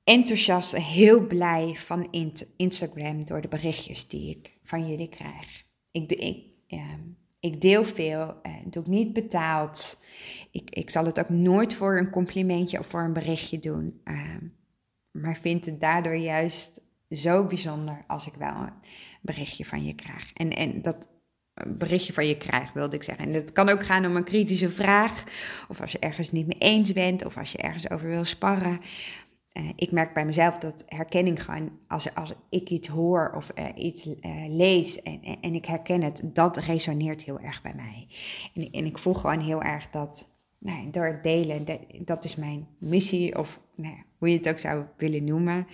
enthousiast 0.05 0.73
en 0.73 0.83
heel 0.83 1.27
blij 1.27 1.75
van 1.75 2.09
Instagram 2.57 3.25
door 3.25 3.41
de 3.41 3.49
berichtjes 3.49 4.09
die 4.09 4.31
ik 4.31 4.59
van 4.63 4.89
jullie 4.89 5.09
krijg. 5.09 5.65
Ik, 5.91 6.13
ik, 6.13 6.45
ik 7.45 7.61
deel 7.61 7.85
veel, 7.85 8.41
doe 8.65 8.83
ik 8.83 8.89
niet 8.89 9.13
betaald. 9.13 10.01
Ik, 10.51 10.71
ik 10.71 10.91
zal 10.91 11.05
het 11.05 11.21
ook 11.21 11.29
nooit 11.29 11.75
voor 11.75 11.99
een 11.99 12.11
complimentje 12.11 12.79
of 12.79 12.87
voor 12.87 13.01
een 13.01 13.13
berichtje 13.13 13.59
doen. 13.59 14.01
Uh, 14.05 14.37
maar 15.11 15.37
vind 15.37 15.65
het 15.65 15.81
daardoor 15.81 16.17
juist 16.17 16.81
zo 17.11 17.45
bijzonder 17.45 18.05
als 18.07 18.27
ik 18.27 18.35
wel 18.35 18.55
een 18.55 18.73
berichtje 19.23 19.65
van 19.65 19.85
je 19.85 19.95
krijg. 19.95 20.33
En, 20.33 20.51
en 20.51 20.83
dat 20.83 21.09
berichtje 21.67 22.13
van 22.13 22.27
je 22.27 22.37
krijgt, 22.37 22.75
wilde 22.75 22.97
ik 22.97 23.03
zeggen. 23.03 23.27
En 23.27 23.33
het 23.33 23.53
kan 23.53 23.69
ook 23.69 23.85
gaan 23.85 24.07
om 24.07 24.17
een 24.17 24.25
kritische 24.25 24.71
vraag, 24.71 25.25
of 25.69 25.81
als 25.81 25.93
je 25.93 25.99
ergens 25.99 26.33
niet 26.33 26.47
mee 26.47 26.59
eens 26.59 26.93
bent, 26.93 27.25
of 27.25 27.37
als 27.37 27.53
je 27.53 27.59
ergens 27.59 27.91
over 27.91 28.09
wil 28.09 28.25
sparren. 28.25 28.81
Uh, 29.55 29.69
ik 29.77 29.93
merk 29.93 30.15
bij 30.15 30.25
mezelf 30.25 30.59
dat 30.59 30.85
herkenning 30.87 31.45
gewoon, 31.45 31.71
als, 31.89 32.15
als 32.15 32.33
ik 32.49 32.71
iets 32.71 32.89
hoor 32.89 33.33
of 33.37 33.51
uh, 33.59 33.69
iets 33.77 34.07
uh, 34.07 34.15
lees 34.49 35.03
en, 35.03 35.21
en, 35.41 35.55
ik 35.55 35.65
herken 35.65 36.03
het, 36.03 36.21
dat 36.25 36.57
resoneert 36.57 37.23
heel 37.23 37.41
erg 37.41 37.63
bij 37.63 37.75
mij. 37.77 38.07
En, 38.55 38.71
en 38.71 38.85
ik 38.85 38.99
voel 38.99 39.15
gewoon 39.15 39.41
heel 39.41 39.63
erg 39.63 39.91
dat, 39.91 40.29
nou, 40.59 40.91
door 40.91 41.07
het 41.07 41.23
delen, 41.23 41.65
dat, 41.65 41.81
dat 41.99 42.25
is 42.25 42.37
mijn 42.37 42.67
missie, 42.79 43.39
of 43.39 43.61
nou, 43.75 43.97
hoe 44.19 44.31
je 44.31 44.37
het 44.37 44.49
ook 44.49 44.59
zou 44.59 44.85
willen 44.97 45.25
noemen. 45.25 45.67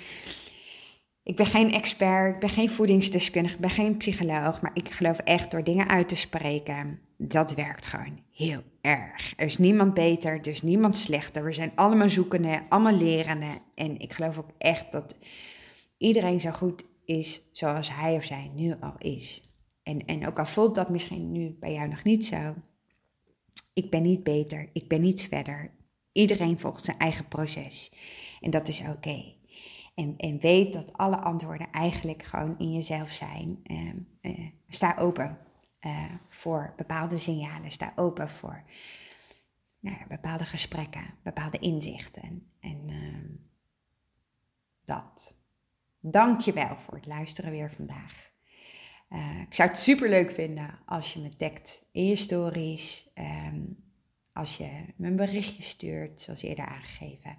Ik 1.31 1.37
ben 1.37 1.47
geen 1.47 1.73
expert, 1.73 2.35
ik 2.35 2.41
ben 2.41 2.49
geen 2.49 2.71
voedingsdeskundige, 2.71 3.55
ik 3.55 3.61
ben 3.61 3.71
geen 3.71 3.97
psycholoog, 3.97 4.61
maar 4.61 4.71
ik 4.75 4.91
geloof 4.91 5.19
echt 5.19 5.51
door 5.51 5.65
dingen 5.65 5.89
uit 5.89 6.09
te 6.09 6.17
spreken, 6.17 7.01
dat 7.17 7.55
werkt 7.55 7.87
gewoon 7.87 8.19
heel 8.33 8.63
erg. 8.81 9.33
Er 9.37 9.47
is 9.47 9.59
niemand 9.59 9.95
beter, 9.95 10.33
er 10.33 10.47
is 10.47 10.63
niemand 10.63 10.97
slechter. 10.97 11.45
We 11.45 11.53
zijn 11.53 11.73
allemaal 11.75 12.09
zoekende, 12.09 12.63
allemaal 12.69 12.97
lerende. 12.97 13.59
En 13.75 13.99
ik 13.99 14.13
geloof 14.13 14.39
ook 14.39 14.51
echt 14.59 14.93
dat 14.93 15.17
iedereen 15.99 16.41
zo 16.41 16.51
goed 16.51 16.85
is 17.05 17.43
zoals 17.53 17.95
hij 17.95 18.15
of 18.15 18.25
zij 18.25 18.51
nu 18.55 18.77
al 18.81 18.95
is. 18.99 19.43
En, 19.83 20.05
en 20.05 20.27
ook 20.27 20.39
al 20.39 20.47
voelt 20.47 20.75
dat 20.75 20.91
misschien 20.91 21.33
nu 21.33 21.57
bij 21.61 21.73
jou 21.73 21.89
nog 21.89 22.03
niet 22.03 22.27
zo, 22.27 22.55
ik 23.73 23.91
ben 23.91 24.03
niet 24.03 24.23
beter, 24.23 24.69
ik 24.73 24.89
ben 24.89 25.01
niet 25.01 25.23
verder. 25.23 25.71
Iedereen 26.13 26.59
volgt 26.59 26.85
zijn 26.85 26.99
eigen 26.99 27.29
proces. 27.29 27.93
En 28.41 28.51
dat 28.51 28.69
is 28.69 28.81
oké. 28.81 29.39
En, 30.01 30.15
en 30.17 30.39
weet 30.39 30.73
dat 30.73 30.93
alle 30.93 31.17
antwoorden 31.17 31.71
eigenlijk 31.71 32.23
gewoon 32.23 32.59
in 32.59 32.73
jezelf 32.73 33.11
zijn. 33.11 33.61
Uh, 33.67 33.93
uh, 34.21 34.47
sta 34.69 34.97
open 34.99 35.39
uh, 35.81 36.13
voor 36.29 36.73
bepaalde 36.77 37.19
signalen. 37.19 37.71
Sta 37.71 37.93
open 37.95 38.31
voor 38.31 38.63
nou, 39.81 39.97
bepaalde 40.09 40.45
gesprekken, 40.45 41.15
bepaalde 41.23 41.59
inzichten. 41.59 42.51
En 42.61 42.85
ehm, 42.89 43.27
dat. 44.85 45.37
Dank 46.01 46.41
je 46.41 46.53
wel 46.53 46.77
voor 46.77 46.95
het 46.95 47.07
luisteren 47.07 47.51
weer 47.51 47.71
vandaag. 47.71 48.33
ik 49.49 49.55
zou 49.55 49.69
het 49.69 49.79
super 49.79 50.09
leuk 50.09 50.31
vinden 50.31 50.79
als 50.87 51.13
je 51.13 51.21
me 51.21 51.37
tagt 51.37 51.83
in 51.93 52.07
je 52.07 52.17
stories. 52.17 53.11
Um, 53.15 53.77
als 54.33 54.57
je 54.57 54.71
me 54.97 55.07
een 55.07 55.17
berichtje 55.17 55.63
stuurt, 55.63 56.21
zoals 56.21 56.43
eerder 56.43 56.67
aangegeven. 56.67 57.39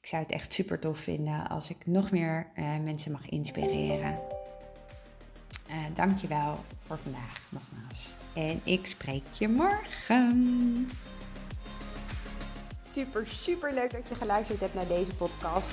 Ik 0.00 0.06
zou 0.08 0.22
het 0.22 0.32
echt 0.32 0.52
super 0.52 0.78
tof 0.78 0.98
vinden 0.98 1.48
als 1.48 1.70
ik 1.70 1.86
nog 1.86 2.10
meer 2.10 2.46
uh, 2.56 2.78
mensen 2.78 3.12
mag 3.12 3.28
inspireren. 3.28 4.18
Uh, 5.70 5.74
dankjewel 5.94 6.64
voor 6.86 6.98
vandaag 6.98 7.46
nogmaals. 7.48 8.08
En 8.34 8.60
ik 8.64 8.86
spreek 8.86 9.24
je 9.38 9.48
morgen. 9.48 10.90
Super, 12.84 13.26
super 13.26 13.74
leuk 13.74 13.90
dat 13.90 14.08
je 14.08 14.14
geluisterd 14.14 14.60
hebt 14.60 14.74
naar 14.74 14.88
deze 14.88 15.14
podcast. 15.14 15.72